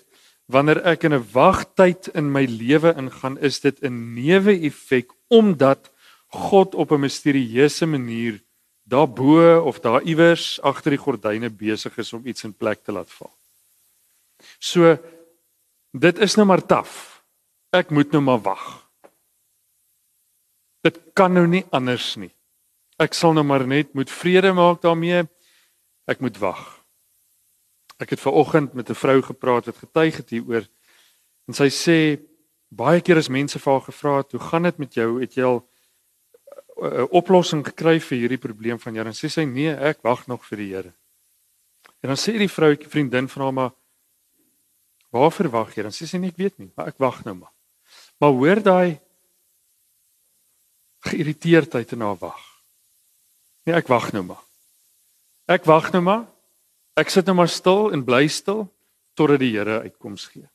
wanneer 0.51 0.83
ek 0.85 1.03
in 1.07 1.13
'n 1.13 1.27
wagtyd 1.33 2.11
in 2.13 2.31
my 2.31 2.45
lewe 2.45 2.93
ingaan, 2.97 3.37
is 3.39 3.59
dit 3.59 3.81
'n 3.81 4.13
neeweffek 4.13 5.11
omdat 5.29 5.91
God 6.27 6.75
op 6.75 6.91
'n 6.91 6.99
misterieuse 6.99 7.85
manier 7.85 8.41
daarbo 8.83 9.61
of 9.63 9.79
daar 9.79 10.01
iewers 10.03 10.59
agter 10.61 10.91
die 10.91 10.99
gordyne 10.99 11.49
besig 11.49 11.97
is 11.97 12.13
om 12.13 12.25
iets 12.25 12.43
in 12.43 12.53
plek 12.53 12.83
te 12.83 12.91
laat 12.91 13.09
val. 13.09 13.31
So 14.59 14.97
dit 15.91 16.19
is 16.19 16.35
nou 16.35 16.47
maar 16.47 16.65
taaf. 16.65 17.23
Ek 17.71 17.89
moet 17.89 18.11
nou 18.11 18.21
maar 18.21 18.41
wag. 18.41 18.80
Dit 20.81 20.99
kan 21.13 21.33
nou 21.33 21.45
nie 21.47 21.65
anders 21.71 22.15
nie. 22.17 22.31
Ek 23.01 23.13
sal 23.17 23.33
nou 23.33 23.43
maar 23.45 23.65
net 23.67 23.93
moet 23.97 24.09
vrede 24.09 24.53
maak 24.53 24.81
daarmee. 24.81 25.25
Ek 26.09 26.21
moet 26.21 26.37
wag. 26.41 26.61
Ek 28.01 28.13
het 28.13 28.21
ver 28.21 28.33
oggend 28.33 28.73
met 28.73 28.89
'n 28.89 28.97
vrou 28.97 29.21
gepraat 29.21 29.65
wat 29.65 29.77
getuig 29.77 30.17
het 30.17 30.29
hieroor 30.29 30.65
en 31.47 31.53
sy 31.53 31.69
sê 31.69 31.97
baie 32.71 33.01
keer 33.01 33.17
as 33.17 33.29
mense 33.29 33.59
vir 33.59 33.71
haar 33.71 33.81
gevra 33.81 34.17
het, 34.17 34.31
"Hoe 34.31 34.39
gaan 34.39 34.63
dit 34.63 34.77
met 34.77 34.93
jou? 34.93 35.19
Het 35.21 35.35
jy 35.35 35.43
al 35.43 35.67
'n 36.81 37.07
oplossing 37.11 37.65
gekry 37.65 37.99
vir 37.99 38.17
hierdie 38.17 38.37
probleem 38.37 38.79
van 38.79 38.93
jou?" 38.93 39.05
En 39.05 39.13
sy 39.13 39.27
sê, 39.27 39.45
"Nee, 39.45 39.75
ek 39.75 40.01
wag 40.01 40.27
nog 40.27 40.45
vir 40.45 40.57
die 40.57 40.73
Here." 40.73 40.93
En 42.01 42.07
dan 42.07 42.17
sê 42.17 42.37
die 42.37 42.47
vroutjie 42.47 42.89
vriendin 42.89 43.27
van 43.27 43.41
haar, 43.43 43.53
"Maar 43.53 43.71
waar 45.11 45.31
verwag 45.31 45.75
jy?" 45.75 45.83
Sê 45.83 46.07
sy, 46.07 46.17
"Nee, 46.17 46.29
ek 46.29 46.37
weet 46.37 46.57
nie, 46.57 46.71
maar 46.75 46.87
ek 46.87 46.97
wag 46.97 47.23
nou 47.23 47.35
maar." 47.35 47.51
Maar 48.19 48.31
hoor 48.31 48.61
daai 48.63 48.99
geïrriteerdheid 51.01 51.91
en 51.91 52.01
haar 52.05 52.19
wag. 52.21 52.41
Nee, 53.65 53.75
ek 53.75 53.89
wag 53.91 54.11
nou 54.13 54.23
maar. 54.23 54.43
Ek 55.49 55.65
wag 55.69 55.91
nou 55.93 56.01
maar. 56.05 56.25
Ek 56.97 57.09
sit 57.09 57.25
nou 57.25 57.35
maar 57.39 57.51
stil 57.51 57.91
en 57.95 58.05
bly 58.05 58.27
stil 58.27 58.65
totdat 59.17 59.41
die 59.41 59.53
Here 59.55 59.81
uitkoms 59.85 60.27
gee. 60.31 60.47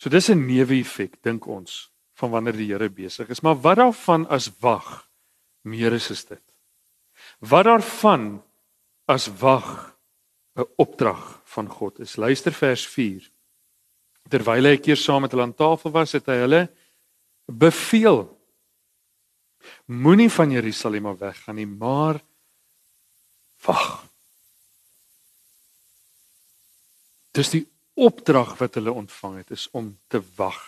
So 0.00 0.08
dis 0.08 0.30
'n 0.30 0.46
neeweffek 0.46 1.22
dink 1.22 1.46
ons 1.46 1.90
van 2.14 2.30
wanneer 2.30 2.56
die 2.56 2.70
Here 2.72 2.88
besig 2.88 3.28
is, 3.28 3.42
maar 3.42 3.60
wat 3.60 3.76
daarvan 3.76 4.26
as 4.28 4.50
wag 4.60 5.08
meer 5.62 5.92
is 5.92 6.10
as 6.10 6.24
dit? 6.24 6.42
Wat 7.38 7.64
daarvan 7.64 8.42
as 9.06 9.28
wag 9.40 9.96
'n 10.56 10.66
opdrag 10.76 11.40
van 11.44 11.68
God 11.68 12.00
is? 12.00 12.16
Luister 12.16 12.52
vers 12.52 12.86
4. 12.86 13.30
Terwyl 14.28 14.64
hy 14.64 14.76
'n 14.76 14.82
keer 14.82 14.96
saam 14.96 15.22
met 15.22 15.30
hulle 15.30 15.42
aan 15.42 15.54
tafel 15.54 15.90
was, 15.90 16.12
het 16.12 16.26
hy 16.26 16.34
hulle 16.34 16.70
beveel 17.46 18.39
Moenie 19.86 20.30
van 20.30 20.50
Jerusalem 20.50 21.06
af 21.06 21.18
weggaan 21.18 21.54
nie, 21.54 21.66
maar 21.66 22.20
wag. 23.66 24.06
Dis 27.36 27.52
die 27.54 27.66
opdrag 27.94 28.56
wat 28.58 28.74
hulle 28.78 28.92
ontvang 28.92 29.36
het 29.42 29.50
is 29.50 29.68
om 29.76 29.92
te 30.08 30.22
wag. 30.36 30.58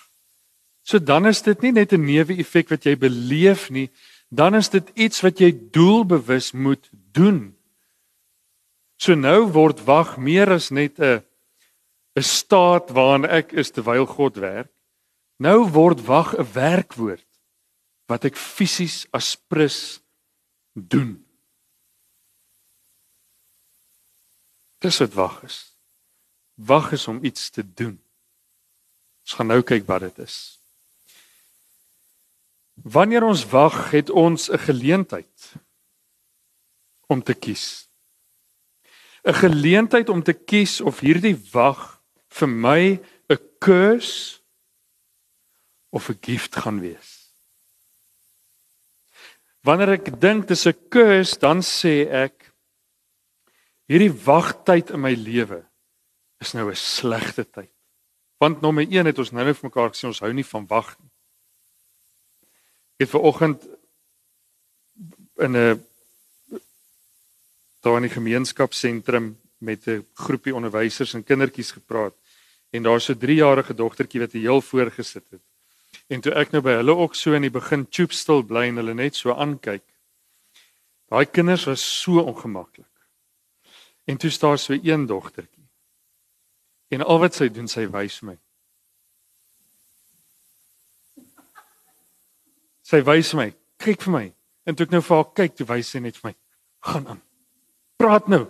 So 0.82 0.99
dan 0.99 1.26
is 1.26 1.42
dit 1.42 1.61
nie 1.62 1.72
net 1.72 1.92
'n 1.92 2.04
neeweffek 2.04 2.68
wat 2.68 2.84
jy 2.84 2.96
beleef 2.96 3.70
nie, 3.70 3.90
dan 4.28 4.54
is 4.54 4.68
dit 4.68 4.88
iets 4.94 5.20
wat 5.20 5.38
jy 5.38 5.52
doelbewus 5.70 6.52
moet 6.52 6.90
doen. 7.12 7.56
So 8.96 9.14
nou 9.14 9.46
word 9.52 9.84
wag 9.84 10.16
meer 10.16 10.50
as 10.50 10.70
net 10.70 10.99
'n 10.99 11.22
'n 12.16 12.22
staat 12.22 12.90
waarin 12.90 13.25
ek 13.25 13.52
is 13.52 13.70
terwyl 13.70 14.06
God 14.06 14.37
werk. 14.37 14.70
Nou 15.38 15.68
word 15.70 16.00
wag 16.06 16.34
'n 16.34 16.46
werkwoord 16.52 17.31
wat 18.06 18.25
ek 18.25 18.37
fisies 18.37 19.06
as 19.12 19.35
prins 19.37 20.00
doen. 20.73 21.16
Dis 24.82 24.99
wat 24.99 25.14
wag 25.14 25.42
is. 25.47 25.59
Wag 26.54 26.92
is 26.92 27.06
om 27.09 27.23
iets 27.25 27.50
te 27.50 27.62
doen. 27.62 27.97
Ons 29.23 29.37
gaan 29.38 29.50
nou 29.52 29.62
kyk 29.62 29.87
wat 29.87 30.02
dit 30.09 30.18
is. 30.26 30.59
Wanneer 32.82 33.23
ons 33.23 33.44
wag, 33.52 33.90
het 33.94 34.11
ons 34.11 34.50
'n 34.50 34.59
geleentheid 34.59 35.52
om 37.06 37.23
te 37.23 37.35
kies. 37.35 37.88
'n 39.25 39.35
Geleentheid 39.35 40.09
om 40.09 40.23
te 40.23 40.32
kies 40.32 40.80
of 40.80 41.00
hierdie 41.00 41.37
wag 41.52 42.02
vir 42.28 42.49
my 42.49 43.00
'n 43.30 43.38
curse 43.61 44.40
of 45.90 46.09
'n 46.09 46.18
gift 46.21 46.56
gaan 46.56 46.80
wees. 46.80 47.21
Wanneer 49.62 49.95
ek 49.95 50.09
dink 50.19 50.49
dis 50.50 50.66
'n 50.66 50.75
curse, 50.90 51.38
dan 51.38 51.62
sê 51.62 52.11
ek 52.11 52.50
hierdie 53.87 54.11
wagtyd 54.11 54.90
in 54.90 55.00
my 55.00 55.14
lewe 55.14 55.62
is 56.40 56.54
nou 56.54 56.71
'n 56.71 56.75
slegte 56.75 57.45
tyd. 57.45 57.71
Want 58.38 58.61
nommer 58.61 58.83
1 58.83 59.07
het 59.07 59.19
ons 59.19 59.31
nou 59.31 59.45
net 59.45 59.57
vir 59.57 59.71
mekaar 59.71 59.90
gesê 59.90 60.07
ons 60.07 60.21
hou 60.21 60.33
nie 60.33 60.45
van 60.45 60.66
wag 60.66 60.99
nie. 60.99 61.11
Ek 62.99 63.07
het 63.07 63.11
ver 63.11 63.21
oggend 63.21 63.62
in 65.38 65.57
'n 65.57 65.85
daar 67.83 67.97
in 67.97 68.09
die 68.09 68.16
gemeenskapsentrum 68.19 69.38
met 69.59 69.87
'n 69.87 70.07
groepie 70.14 70.54
onderwysers 70.54 71.14
en 71.14 71.25
kindertjies 71.25 71.73
gepraat 71.73 72.14
en 72.71 72.83
daar's 72.83 73.04
so 73.04 73.12
'n 73.12 73.19
3-jarige 73.19 73.75
dogtertjie 73.75 74.21
wat 74.21 74.33
heel 74.33 74.61
voor 74.61 74.90
gesit 74.90 75.31
het. 75.31 75.42
En 76.12 76.20
toe 76.20 76.34
ek 76.37 76.52
nou 76.52 76.62
by 76.64 76.76
hulle 76.80 76.94
ook 76.96 77.16
so 77.16 77.37
in 77.37 77.46
die 77.46 77.52
begin 77.52 77.87
choop 77.90 78.12
stil 78.16 78.44
bly 78.44 78.66
en 78.68 78.80
hulle 78.80 78.94
net 78.94 79.16
so 79.16 79.32
aankyk. 79.32 79.84
Daai 81.12 81.26
kinders 81.28 81.66
was 81.68 81.84
so 81.84 82.20
ongemaklik. 82.20 82.88
En 84.04 84.16
toe 84.16 84.30
staan 84.30 84.58
so 84.58 84.72
een 84.72 85.06
dogtertjie. 85.06 85.68
En 86.88 87.04
al 87.04 87.18
wat 87.18 87.34
sy 87.34 87.49
doen, 87.49 87.68
sy 87.68 87.87
wys 87.88 88.20
my. 88.26 88.34
Sy 92.84 93.00
wys 93.06 93.32
my, 93.38 93.49
kyk 93.80 94.02
vir 94.04 94.12
my. 94.12 94.26
En 94.68 94.76
toe 94.76 94.84
ek 94.84 94.92
nou 94.92 95.00
vir 95.04 95.16
haar 95.16 95.30
kyk, 95.38 95.54
toe 95.56 95.68
wys 95.70 95.92
sy 95.94 96.02
net 96.04 96.18
vir 96.20 96.30
my, 96.30 96.34
gaan 96.88 97.06
aan. 97.14 97.22
Praat 98.00 98.28
nou. 98.28 98.42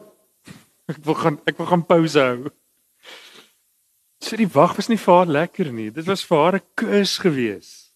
Ek 0.91 0.99
wil 1.07 1.15
gaan 1.15 1.37
ek 1.47 1.61
wil 1.61 1.69
gaan 1.71 1.85
pouse 1.87 2.19
hou. 2.19 2.51
So 4.23 4.39
die 4.39 4.49
wag 4.55 4.77
was 4.79 4.89
nie 4.89 5.01
vir 5.03 5.17
haar 5.17 5.31
lekker 5.35 5.73
nie. 5.75 5.91
Dit 5.91 6.07
was 6.07 6.23
vir 6.23 6.39
haar 6.39 6.57
'n 6.57 6.67
kus 6.79 7.19
gewees. 7.19 7.93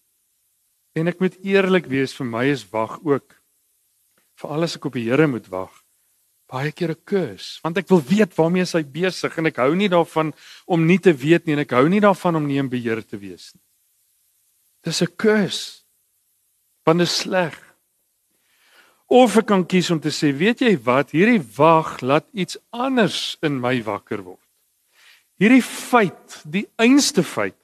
En 0.93 1.07
ek 1.07 1.19
moet 1.19 1.37
eerlik 1.43 1.85
wees, 1.87 2.13
vir 2.13 2.25
my 2.25 2.45
is 2.45 2.65
wag 2.71 2.99
ook 3.03 3.35
vir 4.35 4.49
alles 4.49 4.75
ek 4.75 4.85
op 4.85 4.93
die 4.93 5.09
Here 5.09 5.27
moet 5.27 5.47
wag. 5.49 5.71
Baie 6.47 6.71
keer 6.71 6.91
'n 6.91 7.03
kus, 7.05 7.59
want 7.63 7.77
ek 7.77 7.89
wil 7.89 8.01
weet 8.01 8.35
waarmee 8.35 8.65
hy 8.65 8.83
besig 8.83 9.37
en 9.37 9.45
ek 9.45 9.57
hou 9.57 9.75
nie 9.75 9.89
daarvan 9.89 10.33
om 10.65 10.85
nie 10.85 10.99
te 10.99 11.13
weet 11.13 11.45
nie 11.45 11.53
en 11.53 11.59
ek 11.59 11.71
hou 11.71 11.87
nie 11.89 12.01
daarvan 12.01 12.35
om 12.35 12.47
nie 12.47 12.57
in 12.57 12.69
beheer 12.69 13.01
te 13.05 13.17
wees 13.17 13.53
nie. 13.55 13.63
Dis 14.83 15.01
'n 15.01 15.15
kus. 15.17 15.83
Want 16.85 16.99
dit 16.99 17.07
is 17.07 17.17
sleg. 17.17 17.57
Of 19.09 19.37
ek 19.37 19.47
kan 19.47 19.65
kies 19.65 19.91
om 19.91 19.99
te 19.99 20.09
sê, 20.09 20.35
weet 20.35 20.59
jy 20.59 20.77
wat, 20.77 21.11
hierdie 21.11 21.43
wag 21.57 22.01
laat 22.01 22.25
iets 22.33 22.57
anders 22.71 23.37
in 23.41 23.59
my 23.59 23.81
wakker 23.83 24.23
word. 24.23 24.46
Hierdie 25.37 25.63
feit, 25.63 26.41
die 26.45 26.65
einste 26.81 27.23
feit 27.23 27.57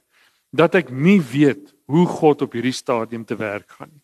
dat 0.53 0.75
ek 0.77 0.91
nie 0.93 1.19
weet 1.19 1.73
hoe 1.89 2.05
God 2.07 2.43
op 2.45 2.53
hierdie 2.53 2.75
stadium 2.75 3.25
te 3.25 3.37
werk 3.39 3.79
gaan 3.79 3.89
nie. 3.89 4.03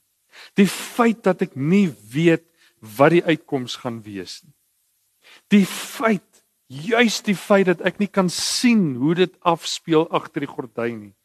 Die 0.58 0.70
feit 0.70 1.22
dat 1.26 1.44
ek 1.46 1.56
nie 1.56 1.88
weet 2.14 2.46
wat 2.98 3.14
die 3.14 3.24
uitkoms 3.26 3.78
gaan 3.82 4.00
wees 4.06 4.40
nie. 4.44 4.56
Die 5.54 5.66
feit, 5.70 6.26
juis 6.70 7.20
die 7.26 7.38
feit 7.38 7.68
dat 7.70 7.84
ek 7.86 8.00
nie 8.02 8.10
kan 8.10 8.30
sien 8.34 8.96
hoe 9.02 9.14
dit 9.18 9.36
afspeel 9.46 10.08
agter 10.16 10.46
die 10.46 10.50
gordyn 10.50 11.00
nie, 11.10 11.16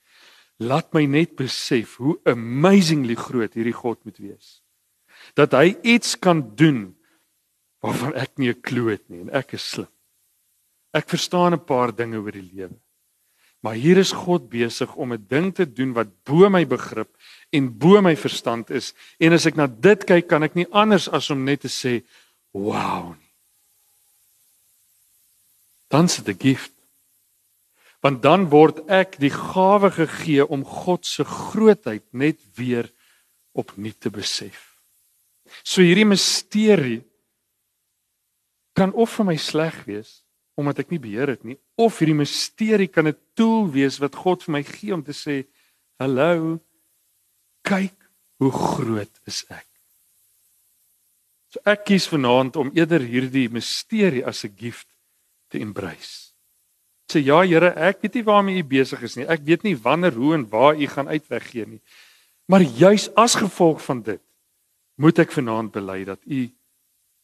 laat 0.60 0.92
my 0.94 1.04
net 1.10 1.34
besef 1.38 1.96
hoe 2.02 2.18
amazingly 2.28 3.16
groot 3.18 3.56
hierdie 3.56 3.76
God 3.76 4.00
moet 4.04 4.20
wees. 4.20 4.60
Dat 5.38 5.56
hy 5.56 5.74
iets 5.82 6.18
kan 6.20 6.42
doen 6.58 6.92
waarvan 7.84 8.14
ek 8.16 8.38
nie 8.38 8.52
'n 8.52 8.60
klou 8.60 8.90
het 8.90 9.08
nie 9.08 9.20
en 9.20 9.30
ek 9.30 9.54
is 9.54 9.64
slim. 9.64 9.90
Ek 10.94 11.08
verstaan 11.10 11.54
'n 11.54 11.64
paar 11.64 11.90
dinge 11.90 12.18
oor 12.22 12.32
die 12.32 12.50
lewe. 12.54 12.78
Maar 13.64 13.74
hier 13.80 13.96
is 13.96 14.12
God 14.12 14.50
besig 14.52 14.94
om 14.94 15.12
'n 15.12 15.26
ding 15.28 15.54
te 15.54 15.64
doen 15.64 15.92
wat 15.92 16.08
bo 16.24 16.48
my 16.48 16.66
begrip 16.66 17.16
en 17.50 17.78
bo 17.78 18.00
my 18.00 18.16
verstand 18.16 18.70
is. 18.70 18.94
En 19.18 19.32
as 19.32 19.46
ek 19.46 19.56
na 19.56 19.66
dit 19.66 20.04
kyk, 20.04 20.28
kan 20.28 20.42
ek 20.42 20.54
nie 20.54 20.68
anders 20.70 21.08
as 21.08 21.30
om 21.30 21.44
net 21.44 21.60
te 21.60 21.68
sê, 21.68 22.04
"Wow." 22.52 23.16
Dan 25.88 26.08
se 26.08 26.22
die 26.22 26.36
gift. 26.38 26.72
Want 28.00 28.22
dan 28.22 28.48
word 28.50 28.88
ek 28.88 29.18
die 29.18 29.30
gawe 29.30 29.90
gegee 29.90 30.46
om 30.46 30.64
God 30.64 31.06
se 31.06 31.24
grootheid 31.24 32.02
net 32.12 32.38
weer 32.54 32.92
opnuut 33.52 34.00
te 34.00 34.10
besef. 34.10 34.76
So 35.62 35.80
hierdie 35.80 36.04
misterie 36.04 37.02
kan 38.75 38.92
of 38.92 39.10
vir 39.10 39.25
my 39.25 39.36
sleg 39.36 39.84
wees 39.86 40.24
omdat 40.54 40.84
ek 40.84 40.93
nie 40.95 41.02
beheer 41.02 41.34
het 41.34 41.45
nie. 41.45 41.58
Of 41.80 41.99
hierdie 41.99 42.17
misterie 42.17 42.88
kan 42.88 43.08
'n 43.08 43.17
tool 43.34 43.71
wees 43.71 43.99
wat 43.99 44.14
God 44.14 44.43
vir 44.43 44.52
my 44.52 44.62
gee 44.62 44.95
om 44.95 45.02
te 45.02 45.12
sê 45.12 45.45
hallo 45.99 46.60
kyk 47.62 47.97
hoe 48.38 48.52
groot 48.52 49.21
is 49.26 49.45
ek. 49.50 49.67
So 51.50 51.60
ek 51.64 51.84
kies 51.84 52.06
vanaand 52.10 52.56
om 52.56 52.73
eerder 52.75 53.00
hierdie 53.00 53.49
misterie 53.49 54.26
as 54.26 54.45
'n 54.45 54.54
gift 54.56 54.86
te 55.50 55.58
embrace. 55.58 56.32
Sê 57.10 57.23
ja 57.23 57.43
Here 57.43 57.75
ek 57.76 58.02
weet 58.02 58.14
nie 58.14 58.25
waarmee 58.25 58.58
u 58.58 58.62
besig 58.62 59.02
is 59.02 59.17
nie. 59.17 59.26
Ek 59.26 59.40
weet 59.45 59.62
nie 59.62 59.76
wanneer 59.76 60.12
hoe 60.12 60.34
en 60.34 60.49
waar 60.49 60.75
u 60.75 60.86
gaan 60.86 61.08
uitweg 61.08 61.50
gee 61.50 61.67
nie. 61.67 61.80
Maar 62.47 62.62
juis 62.62 63.08
as 63.14 63.34
gevolg 63.34 63.82
van 63.82 64.02
dit 64.02 64.21
moet 64.97 65.19
ek 65.19 65.32
vanaand 65.32 65.73
bely 65.73 66.04
dat 66.04 66.21
u 66.26 66.50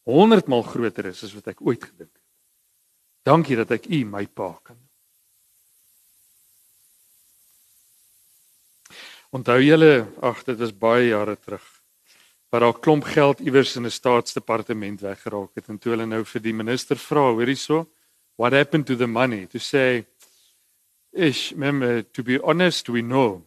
100 0.03 0.47
maal 0.47 0.63
groter 0.63 1.05
is 1.05 1.23
as 1.23 1.33
wat 1.33 1.47
ek 1.47 1.61
ooit 1.61 1.83
gedink 1.83 2.09
het 2.09 2.20
Dankie 3.23 3.55
dat 3.59 3.71
ek 3.75 3.85
U 3.85 4.01
my 4.09 4.25
pa 4.25 4.49
kan. 4.65 4.77
Onthou 9.31 9.61
julle, 9.63 10.07
ag 10.25 10.41
dit 10.47 10.57
was 10.59 10.73
baie 10.75 11.11
jare 11.11 11.37
terug. 11.39 11.63
Waar 12.51 12.65
daar 12.65 12.79
klomp 12.83 13.05
geld 13.07 13.39
iewers 13.39 13.75
in 13.77 13.85
'n 13.85 13.91
staatsdepartement 13.91 15.01
weggeraak 15.01 15.55
het 15.55 15.69
en 15.69 15.77
toe 15.77 15.93
hulle 15.93 16.05
nou 16.05 16.25
vir 16.25 16.41
die 16.41 16.53
minister 16.53 16.97
vra, 16.97 17.31
hoor 17.31 17.47
hierso, 17.47 17.87
what 18.35 18.53
happened 18.53 18.85
to 18.87 18.95
the 18.95 19.07
money? 19.07 19.47
To 19.47 19.59
say 19.59 20.05
is 21.13 21.51
remember 21.51 22.03
to 22.03 22.23
be 22.23 22.41
honest 22.41 22.89
we 22.89 23.01
know. 23.01 23.45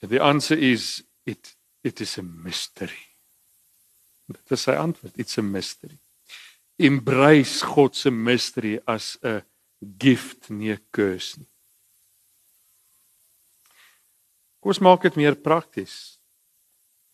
The 0.00 0.22
answer 0.22 0.58
is 0.58 1.02
it 1.26 1.56
it 1.82 2.00
is 2.00 2.18
a 2.18 2.22
mystery. 2.22 3.06
Dit 4.28 4.50
is 4.50 4.62
sy 4.62 4.72
antwoord, 4.72 5.18
it's 5.18 5.38
a 5.38 5.42
mystery 5.42 5.98
embrace 6.78 7.64
God 7.64 7.96
se 7.96 8.10
mystery 8.10 8.78
as 8.86 9.18
'n 9.22 9.42
gift 9.98 10.50
nie 10.50 10.72
'n 10.72 10.80
curse 10.90 11.38
nie. 11.38 11.48
Kom 14.60 14.70
ons 14.70 14.78
maak 14.80 15.02
dit 15.02 15.16
meer 15.16 15.36
prakties. 15.36 16.18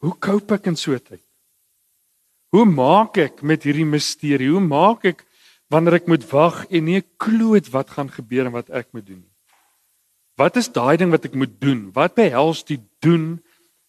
Hoe 0.01 0.18
cope 0.18 0.55
ek 0.55 0.66
in 0.66 0.77
so 0.77 0.92
'n 0.92 1.01
tyd? 1.01 1.22
Hoe 2.51 2.64
maak 2.64 3.16
ek 3.18 3.42
met 3.42 3.62
hierdie 3.62 3.85
misterie? 3.85 4.51
Hoe 4.51 4.61
maak 4.61 5.05
ek 5.05 5.25
wanneer 5.70 5.94
ek 5.94 6.09
moet 6.09 6.25
wag 6.33 6.66
en 6.70 6.85
nie 6.85 6.96
'n 6.96 7.11
klou 7.16 7.55
het 7.55 7.68
wat 7.70 7.90
gaan 7.90 8.09
gebeur 8.09 8.46
en 8.46 8.53
wat 8.53 8.70
ek 8.70 8.92
moet 8.92 9.07
doen 9.07 9.20
nie? 9.20 9.33
Wat 10.37 10.57
is 10.57 10.68
daai 10.68 10.96
ding 10.96 11.11
wat 11.11 11.25
ek 11.25 11.35
moet 11.35 11.61
doen? 11.61 11.92
Wat 11.92 12.14
behels 12.14 12.64
die 12.64 12.81
doen 13.01 13.42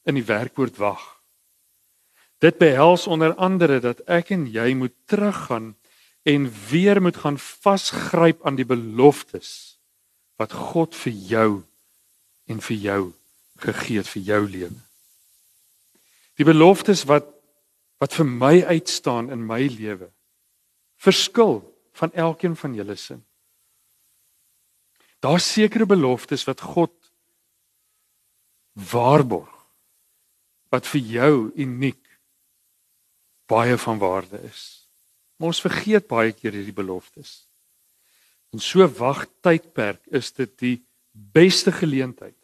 in 0.05 0.15
die 0.15 0.25
werkwoord 0.25 0.77
wag? 0.77 1.12
Dit 2.43 2.57
behels 2.59 3.07
onder 3.07 3.35
andere 3.39 3.79
dat 3.79 4.01
ek 4.11 4.33
en 4.35 4.43
jy 4.51 4.73
moet 4.75 4.93
teruggaan 5.07 5.73
en 6.27 6.47
weer 6.69 6.99
moet 7.01 7.15
gaan 7.23 7.39
vasgryp 7.39 8.43
aan 8.43 8.57
die 8.59 8.67
beloftes 8.67 9.79
wat 10.41 10.51
God 10.51 10.95
vir 10.95 11.13
jou 11.13 11.51
en 12.51 12.59
vir 12.67 12.77
jou 12.77 13.03
gegee 13.63 14.01
het 14.01 14.09
vir 14.11 14.25
jou 14.27 14.41
lewe. 14.47 14.81
Die 16.35 16.47
beloftes 16.47 17.05
wat 17.07 17.29
wat 18.03 18.17
vir 18.19 18.27
my 18.27 18.57
uitstaan 18.67 19.29
in 19.31 19.45
my 19.47 19.61
lewe 19.71 20.09
verskil 20.99 21.61
van 21.95 22.11
elkeen 22.11 22.55
van 22.59 22.73
julle 22.75 22.95
se. 22.99 23.15
Daar's 25.23 25.47
sekere 25.47 25.85
beloftes 25.87 26.43
wat 26.43 26.59
God 26.59 26.91
waarborg 28.91 29.53
wat 30.73 30.89
vir 30.89 31.01
jou 31.15 31.35
uniek 31.55 32.02
baie 33.49 33.77
van 33.77 33.99
waarde 33.99 34.39
is. 34.43 34.87
Maar 35.37 35.53
ons 35.53 35.61
vergeet 35.61 36.07
baie 36.07 36.31
keer 36.31 36.55
hierdie 36.55 36.75
beloftes. 36.75 37.43
In 38.53 38.61
so 38.61 38.85
wag 38.99 39.25
tydperk 39.41 40.01
is 40.13 40.31
dit 40.31 40.51
die 40.61 40.77
beste 41.11 41.71
geleentheid 41.71 42.37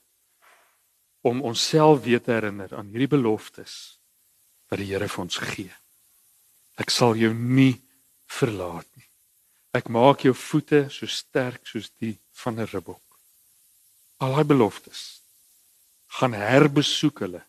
om 1.21 1.41
onsself 1.41 2.03
weer 2.03 2.21
te 2.23 2.31
herinner 2.31 2.73
aan 2.75 2.89
hierdie 2.89 3.11
beloftes 3.11 3.99
wat 4.69 4.81
die 4.81 4.89
Here 4.91 5.09
vir 5.09 5.23
ons 5.25 5.37
gee. 5.51 5.71
Ek 6.79 6.91
sal 6.93 7.17
jou 7.19 7.31
nie 7.33 7.75
verlaat 8.29 8.87
nie. 8.95 9.07
Ek 9.75 9.89
maak 9.93 10.23
jou 10.25 10.33
voete 10.33 10.87
so 10.93 11.09
sterk 11.09 11.67
soos 11.67 11.91
die 12.01 12.15
van 12.41 12.59
'n 12.59 12.69
ribbok. 12.73 13.03
Al 14.19 14.33
daai 14.33 14.43
beloftes 14.43 15.21
gaan 16.17 16.33
herbesoek 16.33 17.19
hulle. 17.19 17.43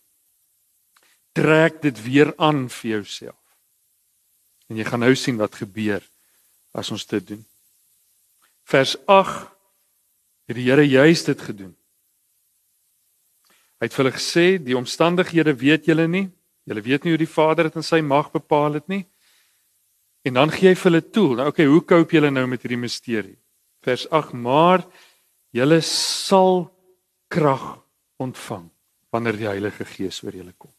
Trek 1.32 1.82
dit 1.82 2.02
weer 2.02 2.34
aan 2.36 2.68
vir 2.68 2.90
jouself. 2.90 3.39
En 4.70 4.78
jy 4.78 4.86
gaan 4.86 5.02
nou 5.02 5.14
sien 5.18 5.38
wat 5.40 5.58
gebeur 5.58 6.04
as 6.70 6.92
ons 6.94 7.06
dit 7.10 7.26
doen. 7.32 7.42
Vers 8.70 8.94
8 9.10 9.48
het 10.50 10.58
die 10.58 10.68
Here 10.68 10.86
juist 10.86 11.26
dit 11.26 11.40
gedoen. 11.42 11.72
Hy 13.80 13.88
het 13.88 13.96
vir 13.96 14.04
hulle 14.04 14.14
gesê, 14.14 14.46
die 14.62 14.76
omstandighede 14.78 15.54
weet 15.58 15.88
julle 15.90 16.06
nie. 16.10 16.28
Julle 16.68 16.82
weet 16.84 17.04
nie 17.04 17.14
hoe 17.14 17.22
die 17.22 17.30
Vader 17.30 17.70
dit 17.70 17.78
in 17.80 17.86
sy 17.86 18.02
mag 18.04 18.30
bepaal 18.30 18.78
het 18.78 18.86
nie. 18.92 19.04
En 20.26 20.36
dan 20.36 20.52
gee 20.52 20.68
hy 20.68 20.76
vir 20.76 20.90
hulle 20.90 21.04
toe. 21.10 21.28
Nou 21.38 21.48
okay, 21.50 21.66
hoe 21.66 21.80
koop 21.82 22.12
julle 22.12 22.30
nou 22.30 22.44
met 22.50 22.62
hierdie 22.62 22.80
misterie? 22.80 23.38
Vers 23.82 24.04
8: 24.12 24.34
Maar 24.36 24.84
julle 25.56 25.80
sal 25.86 26.68
krag 27.32 27.80
ontvang 28.20 28.68
wanneer 29.10 29.38
die 29.38 29.48
Heilige 29.48 29.86
Gees 29.88 30.20
oor 30.22 30.36
julle 30.36 30.52
kom. 30.58 30.72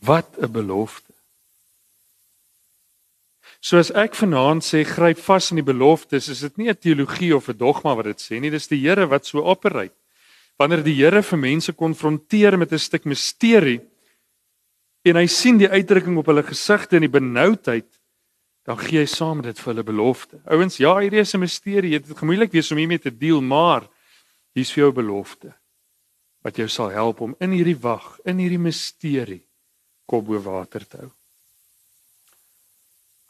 Wat 0.00 0.38
'n 0.40 0.50
belofte. 0.52 1.15
So 3.66 3.80
as 3.82 3.88
ek 3.98 4.14
vanaand 4.14 4.62
sê 4.62 4.84
gryp 4.86 5.18
vas 5.26 5.48
in 5.50 5.58
die 5.58 5.66
beloftes, 5.66 6.28
is 6.30 6.44
dit 6.44 6.58
nie 6.58 6.68
'n 6.70 6.78
teologie 6.78 7.34
of 7.34 7.48
'n 7.48 7.58
dogma 7.58 7.96
wat 7.96 8.06
dit 8.06 8.20
sê 8.22 8.40
nie, 8.40 8.50
dis 8.50 8.68
die 8.68 8.78
Here 8.78 9.06
wat 9.08 9.26
so 9.26 9.42
opereer. 9.42 9.90
Wanneer 10.56 10.84
die 10.84 10.94
Here 10.94 11.20
vir 11.20 11.38
mense 11.38 11.72
konfronteer 11.72 12.56
met 12.56 12.72
'n 12.72 12.78
stuk 12.78 13.04
misterie 13.04 13.80
en 15.04 15.16
hy 15.16 15.26
sien 15.26 15.58
die 15.58 15.68
uitdrukking 15.68 16.16
op 16.16 16.26
hulle 16.26 16.44
gesigte 16.44 16.94
en 16.96 17.02
die 17.02 17.18
benoudheid, 17.20 17.90
dan 18.64 18.78
gee 18.78 19.00
hy 19.00 19.06
saam 19.06 19.38
met 19.38 19.46
dit 19.46 19.58
vir 19.58 19.74
hulle 19.74 19.84
belofte. 19.84 20.40
Ouens, 20.46 20.76
ja, 20.76 20.98
hierdie 20.98 21.20
is 21.20 21.34
'n 21.34 21.40
misterie. 21.40 21.98
Dit 21.98 22.10
is 22.10 22.16
gemoeilik 22.16 22.52
wees 22.52 22.70
om 22.70 22.78
hiermee 22.78 23.00
te 23.00 23.10
deel, 23.10 23.42
maar 23.42 23.88
hier's 24.54 24.70
vir 24.70 24.84
jou 24.84 24.92
belofte 24.92 25.52
wat 26.44 26.56
jou 26.56 26.68
sal 26.68 26.90
help 26.90 27.20
om 27.20 27.34
in 27.40 27.50
hierdie 27.50 27.80
wag, 27.82 28.20
in 28.24 28.38
hierdie 28.38 28.62
misterie 28.62 29.42
kop 30.06 30.24
bo 30.24 30.38
water 30.38 30.86
te 30.86 30.98
hou. 30.98 31.15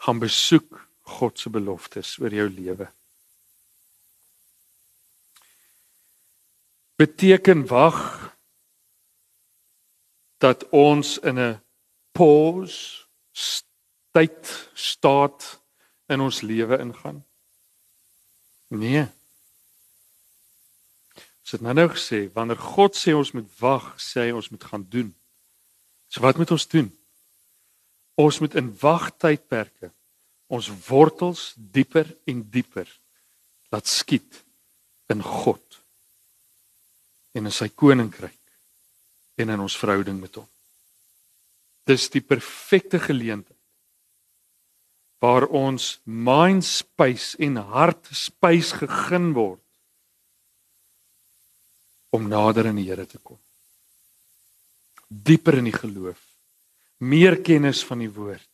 Gaan 0.06 0.22
besoek 0.22 0.88
God 1.02 1.38
se 1.38 1.50
beloftes 1.50 2.14
oor 2.22 2.30
jou 2.30 2.46
lewe. 2.50 2.86
Beteken 6.94 7.66
wag 7.66 7.98
dat 10.38 10.62
ons 10.70 11.18
in 11.18 11.38
'n 11.38 11.60
pause 12.12 13.04
tyd 14.14 14.70
staat 14.74 15.60
in 16.06 16.20
ons 16.20 16.40
lewe 16.40 16.78
ingaan? 16.78 17.24
Nee. 18.68 19.06
Ons 21.40 21.50
het 21.50 21.60
nou 21.60 21.74
nou 21.74 21.88
gesê 21.88 22.32
wanneer 22.32 22.58
God 22.58 22.96
sê 22.96 23.14
ons 23.14 23.32
moet 23.32 23.50
wag, 23.58 23.94
sê 24.00 24.20
hy 24.20 24.30
ons 24.30 24.48
moet 24.48 24.64
gaan 24.64 24.86
doen. 24.88 25.14
So 26.08 26.20
wat 26.20 26.36
moet 26.36 26.50
ons 26.50 26.68
doen? 26.68 26.88
Ons 28.14 28.38
moet 28.38 28.54
in 28.54 28.78
wagtydperke 28.80 29.92
ons 30.52 30.68
wortels 30.88 31.52
dieper 31.56 32.09
en 32.28 32.42
dieper 32.50 32.88
laat 33.74 33.87
skiet 33.90 34.42
in 35.11 35.22
God 35.22 35.80
en 37.37 37.48
in 37.48 37.54
sy 37.54 37.68
koninkryk 37.68 38.38
en 39.42 39.52
in 39.52 39.61
ons 39.61 39.76
verhouding 39.76 40.18
met 40.20 40.38
hom. 40.38 40.46
Dis 41.87 42.09
die 42.11 42.24
perfekte 42.24 42.98
geleentheid 43.02 43.54
waar 45.22 45.46
ons 45.48 45.96
mind 46.04 46.64
space 46.66 47.38
en 47.42 47.56
hart 47.72 48.09
space 48.14 48.76
gegeen 48.76 49.32
word 49.37 49.62
om 52.14 52.28
nader 52.30 52.68
aan 52.70 52.78
die 52.78 52.87
Here 52.88 53.06
te 53.09 53.18
kom. 53.18 53.38
Dieper 55.09 55.59
in 55.61 55.68
die 55.68 55.76
geloof, 55.76 56.20
meer 56.98 57.38
kennis 57.44 57.82
van 57.87 58.02
die 58.02 58.11
woord, 58.12 58.46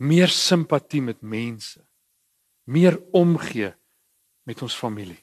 meer 0.00 0.32
simpatie 0.32 1.02
met 1.04 1.20
mense, 1.20 1.80
meer 2.64 2.96
omgee 3.12 3.72
met 4.48 4.62
ons 4.64 4.76
familie. 4.76 5.18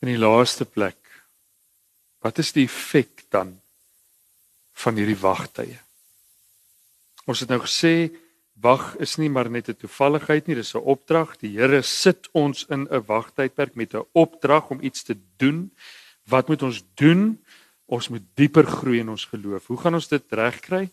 In 0.00 0.12
die 0.12 0.20
laaste 0.20 0.64
plek, 0.64 0.96
wat 2.24 2.38
is 2.40 2.54
die 2.56 2.64
effek 2.64 3.26
dan 3.34 3.52
van 4.78 4.96
hierdie 4.96 5.18
wagtye? 5.18 5.76
Ons 7.28 7.44
het 7.44 7.52
nou 7.52 7.60
gesê 7.66 8.08
wag 8.64 8.94
is 9.04 9.18
nie 9.20 9.28
maar 9.28 9.50
net 9.50 9.68
'n 9.68 9.76
toevalligheid 9.76 10.46
nie, 10.46 10.56
dis 10.56 10.74
'n 10.74 10.78
opdrag. 10.78 11.36
Die 11.38 11.58
Here 11.58 11.82
sit 11.82 12.28
ons 12.32 12.64
in 12.70 12.88
'n 12.88 13.04
wagtydperk 13.06 13.74
met 13.74 13.94
'n 13.94 14.06
opdrag 14.12 14.70
om 14.70 14.80
iets 14.80 15.02
te 15.02 15.16
doen. 15.36 15.70
Wat 16.24 16.48
moet 16.48 16.62
ons 16.62 16.84
doen? 16.94 17.44
Ons 17.88 18.10
moet 18.12 18.24
dieper 18.36 18.66
groei 18.68 19.00
in 19.00 19.08
ons 19.08 19.24
geloof. 19.30 19.66
Hoe 19.66 19.80
gaan 19.80 19.96
ons 19.96 20.08
dit 20.10 20.32
regkry? 20.36 20.88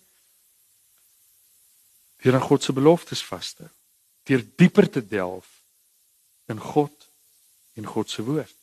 Deur 2.23 2.37
aan 2.39 2.47
God 2.47 2.63
se 2.63 2.73
beloftes 2.73 3.23
vas 3.27 3.53
te 3.53 3.67
hou. 3.67 3.73
Deur 4.25 4.45
dieper 4.57 4.87
te 4.89 5.03
delf 5.05 5.49
in 6.49 6.61
God 6.61 7.09
en 7.75 7.85
God 7.85 8.09
se 8.09 8.23
woord. 8.25 8.55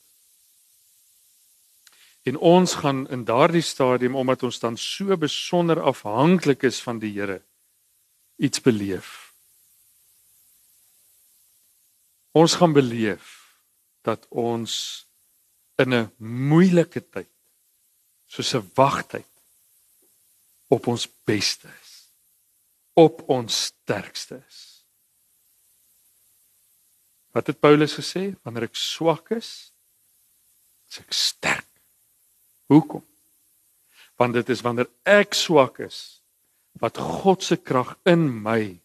En 2.22 2.38
ons 2.38 2.74
gaan 2.74 3.04
in 3.10 3.24
daardie 3.26 3.62
stadium 3.62 4.16
omdat 4.18 4.42
ons 4.42 4.58
dan 4.62 4.76
so 4.78 5.16
besonder 5.16 5.82
afhanklik 5.82 6.62
is 6.66 6.80
van 6.82 6.98
die 7.02 7.12
Here 7.14 7.40
iets 8.42 8.62
beleef. 8.62 9.32
Ons 12.32 12.54
gaan 12.58 12.72
beleef 12.72 13.54
dat 14.02 14.26
ons 14.30 15.06
in 15.76 15.94
'n 15.94 16.10
moeilike 16.18 17.02
tyd 17.10 17.28
soos 18.32 18.54
'n 18.54 18.70
wagtyd 18.74 19.28
op 20.72 20.86
ons 20.86 21.08
beste 21.24 21.68
is. 21.82 21.90
Op 22.92 23.28
ons 23.28 23.64
sterkste 23.64 24.42
is. 24.48 24.60
Wat 27.32 27.46
het 27.46 27.60
Paulus 27.60 27.94
gesê? 27.96 28.34
Wanneer 28.42 28.68
ek 28.68 28.76
swak 28.76 29.30
is, 29.36 29.72
is 30.88 30.98
ek 31.00 31.12
sterk. 31.12 31.68
Hoekom? 32.72 33.04
Want 34.16 34.36
dit 34.36 34.48
is 34.48 34.60
wanneer 34.60 34.88
ek 35.04 35.34
swak 35.34 35.80
is 35.84 36.20
wat 36.80 36.96
God 36.98 37.42
se 37.44 37.56
krag 37.56 37.96
in 38.08 38.24
my 38.42 38.80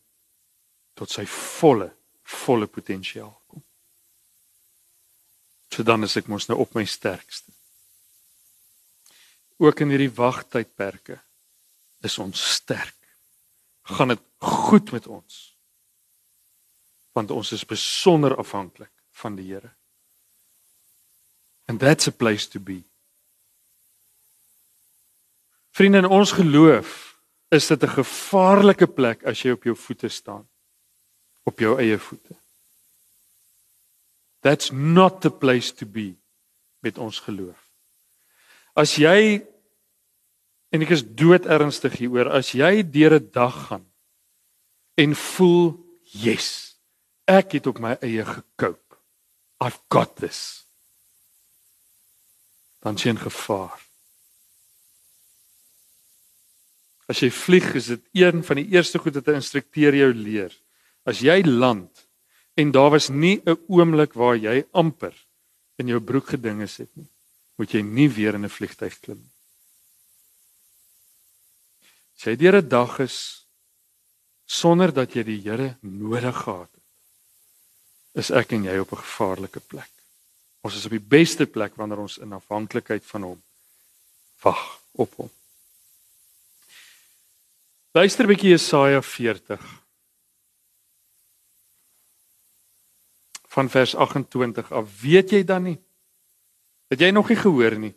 tot 0.94 1.12
sy 1.12 1.26
volle 1.26 1.92
volle 2.28 2.68
potensiaal 2.68 3.32
kom. 3.48 3.64
So 5.72 5.84
dan 5.84 6.04
is 6.04 6.18
ek 6.20 6.28
mos 6.28 6.48
nou 6.50 6.60
op 6.60 6.76
my 6.76 6.84
sterkste. 6.84 7.57
Ook 9.58 9.80
in 9.80 9.90
hierdie 9.90 10.14
wagtydperke 10.14 11.18
is 12.06 12.18
ons 12.22 12.42
sterk. 12.54 12.96
Gaan 13.82 14.14
dit 14.14 14.22
goed 14.38 14.92
met 14.92 15.08
ons? 15.08 15.58
Want 17.18 17.32
ons 17.32 17.52
is 17.52 17.66
besonder 17.66 18.36
afhanklik 18.38 18.92
van 19.18 19.36
die 19.36 19.48
Here. 19.50 19.72
And 21.66 21.80
that's 21.80 22.08
a 22.08 22.12
place 22.12 22.48
to 22.50 22.60
be. 22.60 22.84
Vriende, 25.72 25.98
in 25.98 26.06
ons 26.10 26.32
geloof 26.32 27.18
is 27.50 27.68
dit 27.68 27.84
'n 27.84 27.98
gevaarlike 28.02 28.88
plek 28.88 29.24
as 29.24 29.42
jy 29.42 29.52
op 29.52 29.64
jou 29.64 29.76
voete 29.76 30.08
staan. 30.08 30.48
Op 31.44 31.60
jou 31.60 31.80
eie 31.80 31.98
voete. 31.98 32.36
That's 34.40 34.72
not 34.72 35.22
the 35.22 35.32
place 35.32 35.74
to 35.74 35.86
be 35.86 36.16
met 36.80 36.98
ons 36.98 37.20
geloof. 37.20 37.67
As 38.78 38.94
jy 39.02 39.42
en 40.70 40.84
ek 40.86 40.94
is 40.94 41.02
dood 41.18 41.48
ernstig 41.50 41.98
hieroor, 41.98 42.30
as 42.30 42.54
jy 42.54 42.84
deur 42.86 43.18
'n 43.18 43.32
dag 43.34 43.56
gaan 43.70 43.86
en 44.98 45.16
voel, 45.16 45.78
"Yes, 46.04 46.78
ek 47.26 47.54
het 47.54 47.68
op 47.68 47.80
my 47.80 47.98
eie 48.02 48.26
gekoop. 48.26 49.00
I've 49.60 49.80
got 49.90 50.16
this." 50.18 50.66
Dan 52.82 52.98
sien 52.98 53.18
gevaar. 53.18 53.80
As 57.08 57.20
jy 57.20 57.32
vlieg, 57.32 57.76
is 57.76 57.88
dit 57.88 58.04
een 58.14 58.44
van 58.44 58.56
die 58.56 58.68
eerste 58.76 59.00
goed 59.00 59.16
wat 59.16 59.28
'n 59.28 59.40
instrukteur 59.40 59.96
jou 59.96 60.14
leer. 60.14 60.54
As 61.06 61.20
jy 61.20 61.42
land 61.42 62.08
en 62.56 62.72
daar 62.72 62.92
was 62.92 63.10
nie 63.10 63.42
'n 63.46 63.58
oomblik 63.68 64.14
waar 64.14 64.36
jy 64.36 64.66
amper 64.72 65.14
in 65.78 65.88
jou 65.88 66.00
broek 66.00 66.28
gedinge 66.28 66.68
sit 66.68 66.90
nie, 66.96 67.08
moet 67.58 67.74
jy 67.74 67.82
nie 67.82 68.10
weer 68.10 68.38
in 68.38 68.46
'n 68.46 68.50
vliegtyg 68.50 69.00
klim 69.02 69.18
nie. 69.18 69.36
As 72.18 72.24
jy 72.26 72.36
deur 72.36 72.58
'n 72.62 72.70
dag 72.70 73.00
is 73.00 73.46
sonder 74.46 74.94
dat 74.94 75.14
jy 75.14 75.24
die 75.24 75.42
Here 75.42 75.78
nodig 75.82 76.36
gehad 76.44 76.72
het, 76.72 76.84
is 78.14 78.32
ek 78.32 78.54
en 78.54 78.64
jy 78.64 78.78
op 78.80 78.92
'n 78.92 79.04
gevaarlike 79.04 79.60
plek. 79.60 79.92
Ons 80.62 80.76
is 80.76 80.86
op 80.86 80.92
die 80.92 81.10
beste 81.16 81.46
plek 81.46 81.76
wanneer 81.76 82.00
ons 82.00 82.18
in 82.18 82.34
afhanklikheid 82.34 83.06
van 83.06 83.24
hom 83.24 83.44
wag 84.42 84.82
op 84.92 85.14
hom. 85.16 85.30
Luister 87.92 88.28
bietjie 88.28 88.50
Jesaja 88.50 89.02
40. 89.02 89.62
Van 93.48 93.70
vers 93.70 93.96
28 93.96 94.72
af. 94.72 95.02
Weet 95.02 95.30
jy 95.30 95.44
dan 95.44 95.64
nie? 95.64 95.78
Het 96.92 97.04
jy 97.04 97.12
nog 97.12 97.30
nie 97.32 97.40
gehoor 97.40 97.76
nie? 97.80 97.94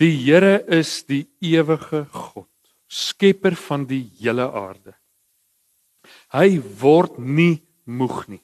Die 0.00 0.12
Here 0.16 0.60
is 0.72 1.02
die 1.08 1.26
ewige 1.44 2.06
God, 2.12 2.48
skepper 2.88 3.56
van 3.56 3.84
die 3.88 4.06
hele 4.20 4.46
aarde. 4.48 4.94
Hy 6.32 6.60
word 6.80 7.18
nie 7.20 7.60
moeg 7.84 8.24
nie. 8.32 8.42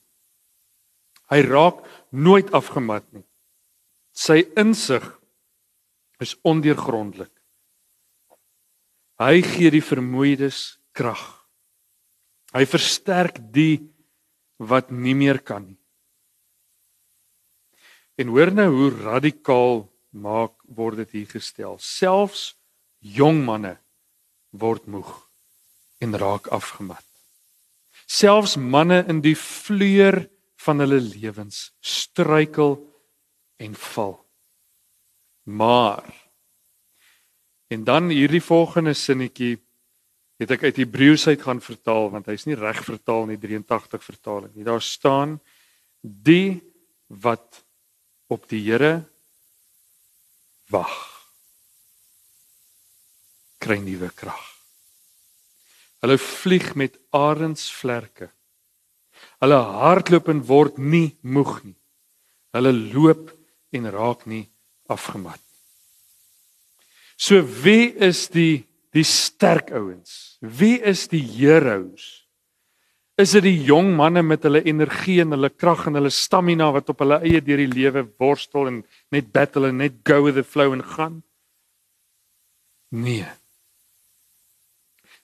Hy 1.32 1.40
raak 1.46 1.80
nooit 2.12 2.52
afgemat 2.54 3.06
nie. 3.14 3.24
Sy 4.16 4.44
insig 4.58 5.04
is 6.22 6.36
ondeurgrondelik. 6.46 7.32
Hy 9.20 9.40
gee 9.44 9.72
die 9.72 9.84
vermoeides 9.84 10.76
krag. 10.96 11.24
Hy 12.52 12.64
versterk 12.68 13.40
die 13.52 13.80
wat 14.60 14.92
nie 14.92 15.16
meer 15.16 15.40
kan 15.40 15.64
nie. 15.66 15.80
En 18.16 18.32
hoor 18.32 18.52
nou 18.52 18.68
hoe 18.72 18.90
radikaal 19.02 19.84
maak 20.16 20.54
word 20.72 21.02
dit 21.04 21.18
hier 21.20 21.28
gestel. 21.28 21.76
Selfs 21.78 22.54
jong 22.98 23.42
manne 23.44 23.76
word 24.56 24.86
moeg 24.88 25.10
en 26.00 26.16
raak 26.16 26.48
afgemat. 26.54 27.04
Selfs 28.06 28.56
manne 28.56 29.02
in 29.10 29.20
die 29.24 29.36
vleur 29.36 30.22
van 30.64 30.80
hulle 30.82 31.00
lewens 31.02 31.72
struikel 31.80 32.78
en 33.60 33.74
val. 33.74 34.16
Maar 35.44 36.06
en 37.68 37.84
dan 37.84 38.08
hierdie 38.14 38.42
volgende 38.42 38.94
sinnetjie 38.94 39.56
het 40.40 40.52
ek 40.54 40.68
uit 40.68 40.80
Hebreëus 40.80 41.26
uit 41.26 41.42
gaan 41.42 41.60
vertaal 41.60 42.10
want 42.12 42.28
hy's 42.30 42.46
nie 42.46 42.58
reg 42.58 42.82
vertaal 42.86 43.26
in 43.26 43.34
die 43.34 43.42
83 43.48 44.04
vertaling 44.04 44.52
nie. 44.54 44.66
Daar 44.66 44.82
staan 44.82 45.38
die 46.00 46.62
wat 47.06 47.65
op 48.32 48.48
die 48.50 48.62
Here 48.66 49.04
wag 50.72 50.94
kry 53.62 53.78
nuwe 53.82 54.10
krag. 54.14 54.42
Hulle 56.04 56.18
vlieg 56.22 56.74
met 56.78 56.98
arensvlerke. 57.10 58.28
Hulle 59.42 59.58
hardloop 59.80 60.28
en 60.30 60.44
word 60.46 60.78
nie 60.78 61.16
moeg 61.22 61.64
nie. 61.64 61.78
Hulle 62.54 62.72
loop 62.72 63.32
en 63.74 63.90
raak 63.90 64.26
nie 64.30 64.44
afgemat. 64.92 65.40
So 67.16 67.40
wie 67.64 67.90
is 67.96 68.28
die 68.28 68.66
die 68.94 69.04
sterk 69.04 69.72
ouens? 69.76 70.38
Wie 70.40 70.78
is 70.80 71.08
die 71.08 71.20
heroes? 71.20 72.25
Is 73.16 73.32
dit 73.32 73.46
die 73.46 73.62
jong 73.64 73.94
manne 73.96 74.20
met 74.20 74.44
hulle 74.44 74.60
energie 74.68 75.22
en 75.22 75.32
hulle 75.32 75.48
krag 75.48 75.86
en 75.88 75.96
hulle 75.96 76.12
stamina 76.12 76.68
wat 76.74 76.90
op 76.92 77.00
hulle 77.00 77.16
eie 77.24 77.40
deur 77.40 77.62
die 77.62 77.72
lewe 77.72 78.02
worstel 78.20 78.68
en 78.68 78.82
net 79.14 79.30
battle 79.32 79.70
en 79.70 79.80
net 79.80 80.02
go 80.04 80.20
with 80.26 80.36
the 80.36 80.44
flow 80.44 80.74
en 80.76 80.84
gaan? 80.84 81.22
Nee. 82.92 83.24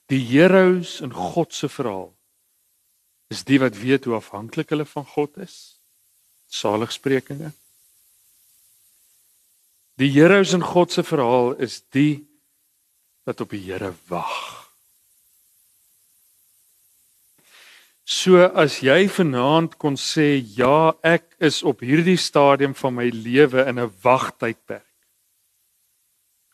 Die 0.09 0.23
heroes 0.33 0.99
in 1.05 1.13
God 1.13 1.53
se 1.53 1.69
verhaal 1.69 2.09
is 3.33 3.45
die 3.45 3.59
wat 3.61 3.77
weet 3.77 4.09
hoe 4.09 4.17
afhanklik 4.17 4.73
hulle 4.73 4.85
van 4.89 5.05
God 5.13 5.37
is. 5.45 5.77
Saligsprekinge. 6.49 7.53
Die 10.01 10.09
heroes 10.17 10.53
in 10.57 10.65
God 10.65 10.91
se 10.91 11.05
verhaal 11.05 11.53
is 11.61 11.83
die 11.93 12.25
wat 13.23 13.41
op 13.41 13.53
die 13.53 13.61
Here 13.69 13.93
wag. 14.09 14.62
So 18.03 18.35
as 18.51 18.81
jy 18.83 19.07
vanaand 19.07 19.77
kon 19.79 19.95
sê 19.95 20.35
ja, 20.57 20.91
ek 21.07 21.37
is 21.39 21.61
op 21.63 21.85
hierdie 21.87 22.19
stadium 22.19 22.75
van 22.75 22.97
my 22.99 23.07
lewe 23.07 23.63
in 23.63 23.79
'n 23.79 23.91
wagtydperk. 24.03 24.83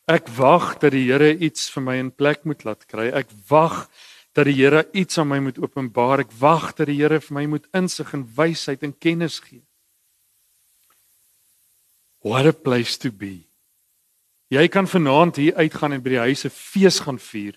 Ek 0.10 0.28
wag 0.38 0.80
dat 0.80 0.92
die 0.92 1.06
Here 1.06 1.38
iets 1.38 1.70
vir 1.70 1.82
my 1.82 1.96
in 1.98 2.12
plek 2.12 2.46
moet 2.46 2.64
laat 2.66 2.88
kry. 2.88 3.10
Ek 3.14 3.30
wag 3.50 3.90
dat 4.34 4.46
die 4.46 4.58
Here 4.58 4.86
iets 4.94 5.18
aan 5.18 5.28
my 5.28 5.40
moet 5.40 5.58
openbaar. 5.58 6.20
Ek 6.20 6.32
wag 6.40 6.76
dat 6.76 6.88
die 6.88 6.98
Here 6.98 7.20
vir 7.20 7.34
my 7.34 7.46
moet 7.46 7.68
insig 7.74 8.14
en 8.14 8.26
wysheid 8.36 8.84
en 8.84 8.94
kennis 8.94 9.40
gee. 9.40 9.62
What 12.22 12.46
a 12.46 12.52
place 12.52 12.98
to 12.98 13.12
be. 13.12 13.46
Jy 14.50 14.68
kan 14.68 14.88
vanaand 14.88 15.36
hier 15.36 15.56
uitgaan 15.56 15.94
en 15.94 16.02
by 16.02 16.10
die 16.10 16.26
huise 16.26 16.50
fees 16.50 17.00
gaan 17.06 17.20
vier 17.20 17.54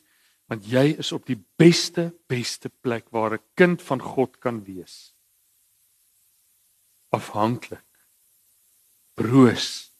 want 0.52 0.68
jy 0.68 0.92
is 1.00 1.12
op 1.16 1.24
die 1.28 1.38
beste 1.56 2.10
beste 2.28 2.68
plek 2.68 3.08
waar 3.10 3.32
'n 3.34 3.44
kind 3.56 3.80
van 3.82 4.00
God 4.00 4.38
kan 4.38 4.64
wees. 4.64 5.14
Afhanklik. 7.10 7.88
Broos. 9.14 9.90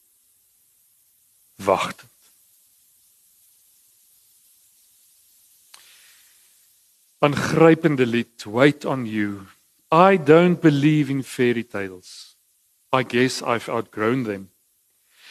Wagtend. 1.57 2.11
Aangrypende 7.19 8.07
lied, 8.07 8.45
wait 8.45 8.85
on 8.85 9.07
you. 9.07 9.47
I 9.91 10.17
don't 10.17 10.61
believe 10.61 11.11
in 11.11 11.23
fairy 11.23 11.65
tales. 11.65 12.37
I 12.93 13.05
guess 13.05 13.43
I've 13.43 13.69
outgrown 13.69 14.25
them. 14.25 14.51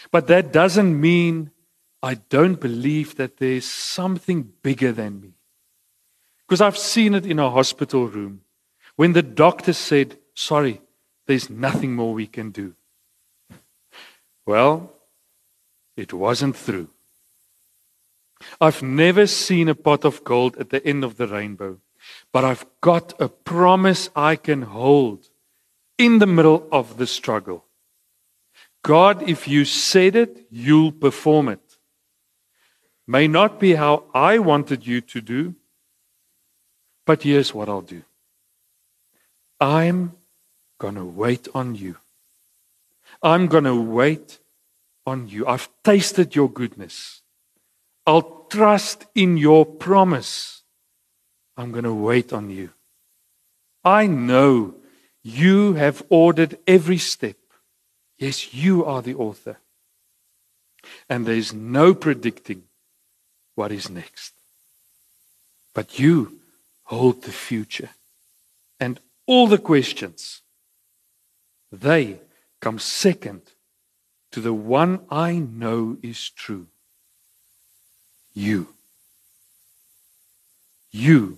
But 0.09 0.27
that 0.27 0.53
doesn't 0.53 0.99
mean 0.99 1.51
I 2.03 2.15
don't 2.15 2.59
believe 2.59 3.15
that 3.15 3.37
there's 3.37 3.65
something 3.65 4.51
bigger 4.63 4.91
than 4.91 5.21
me. 5.21 5.33
Because 6.47 6.61
I've 6.61 6.77
seen 6.77 7.13
it 7.13 7.25
in 7.25 7.39
a 7.39 7.49
hospital 7.49 8.07
room 8.07 8.41
when 8.95 9.13
the 9.13 9.21
doctor 9.21 9.73
said, 9.73 10.17
Sorry, 10.33 10.81
there's 11.27 11.49
nothing 11.49 11.95
more 11.95 12.13
we 12.13 12.27
can 12.27 12.51
do. 12.51 12.73
Well, 14.45 14.91
it 15.95 16.13
wasn't 16.13 16.55
through. 16.55 16.89
I've 18.59 18.81
never 18.81 19.27
seen 19.27 19.69
a 19.69 19.75
pot 19.75 20.03
of 20.03 20.23
gold 20.23 20.57
at 20.57 20.71
the 20.71 20.85
end 20.85 21.03
of 21.03 21.17
the 21.17 21.27
rainbow, 21.27 21.77
but 22.33 22.43
I've 22.43 22.65
got 22.81 23.13
a 23.21 23.29
promise 23.29 24.09
I 24.15 24.35
can 24.35 24.63
hold 24.63 25.29
in 25.97 26.19
the 26.19 26.25
middle 26.25 26.67
of 26.71 26.97
the 26.97 27.05
struggle. 27.05 27.65
God, 28.83 29.29
if 29.29 29.47
you 29.47 29.63
said 29.65 30.15
it, 30.15 30.47
you'll 30.49 30.91
perform 30.91 31.49
it. 31.49 31.70
May 33.11 33.27
not 33.27 33.59
be 33.59 33.75
how 33.75 34.05
I 34.13 34.39
wanted 34.39 34.87
you 34.87 35.01
to 35.01 35.19
do, 35.19 35.55
but 37.05 37.23
here's 37.23 37.53
what 37.53 37.67
I'll 37.67 37.81
do 37.81 38.03
I'm 39.59 40.13
going 40.79 40.95
to 40.95 41.03
wait 41.03 41.49
on 41.53 41.75
you. 41.75 41.97
I'm 43.21 43.47
going 43.47 43.65
to 43.65 43.75
wait 43.75 44.39
on 45.05 45.27
you. 45.27 45.45
I've 45.45 45.67
tasted 45.83 46.37
your 46.37 46.49
goodness. 46.49 47.21
I'll 48.07 48.45
trust 48.49 49.05
in 49.13 49.35
your 49.35 49.65
promise. 49.65 50.63
I'm 51.57 51.73
going 51.73 51.83
to 51.83 51.93
wait 51.93 52.31
on 52.31 52.49
you. 52.49 52.69
I 53.83 54.07
know 54.07 54.75
you 55.21 55.73
have 55.73 56.01
ordered 56.07 56.59
every 56.65 56.97
step. 56.97 57.35
Yes, 58.17 58.53
you 58.53 58.85
are 58.85 59.01
the 59.01 59.15
author. 59.15 59.57
And 61.09 61.25
there's 61.25 61.51
no 61.53 61.93
predicting 61.93 62.63
what 63.61 63.71
is 63.71 63.91
next. 63.91 64.33
But 65.75 65.99
you 65.99 66.39
hold 66.85 67.21
the 67.21 67.31
future. 67.31 67.91
And 68.79 68.99
all 69.27 69.45
the 69.45 69.59
questions, 69.59 70.41
they 71.71 72.21
come 72.59 72.79
second 72.79 73.41
to 74.31 74.41
the 74.41 74.51
one 74.51 75.01
I 75.11 75.33
know 75.33 75.97
is 76.01 76.31
true. 76.31 76.65
You. 78.33 78.69
You 80.89 81.37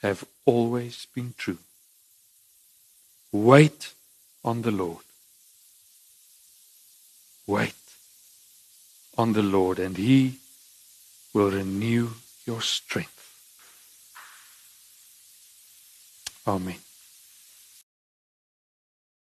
have 0.00 0.24
always 0.46 1.06
been 1.14 1.34
true. 1.36 1.58
Wait 3.32 3.92
on 4.42 4.62
the 4.62 4.70
Lord. 4.70 5.04
Wait 7.46 7.84
on 9.18 9.34
the 9.34 9.42
Lord, 9.42 9.78
and 9.78 9.98
He 9.98 10.38
will 11.34 11.50
renew 11.50 12.08
your 12.46 12.62
strength. 12.62 13.10
Amen. 16.46 16.83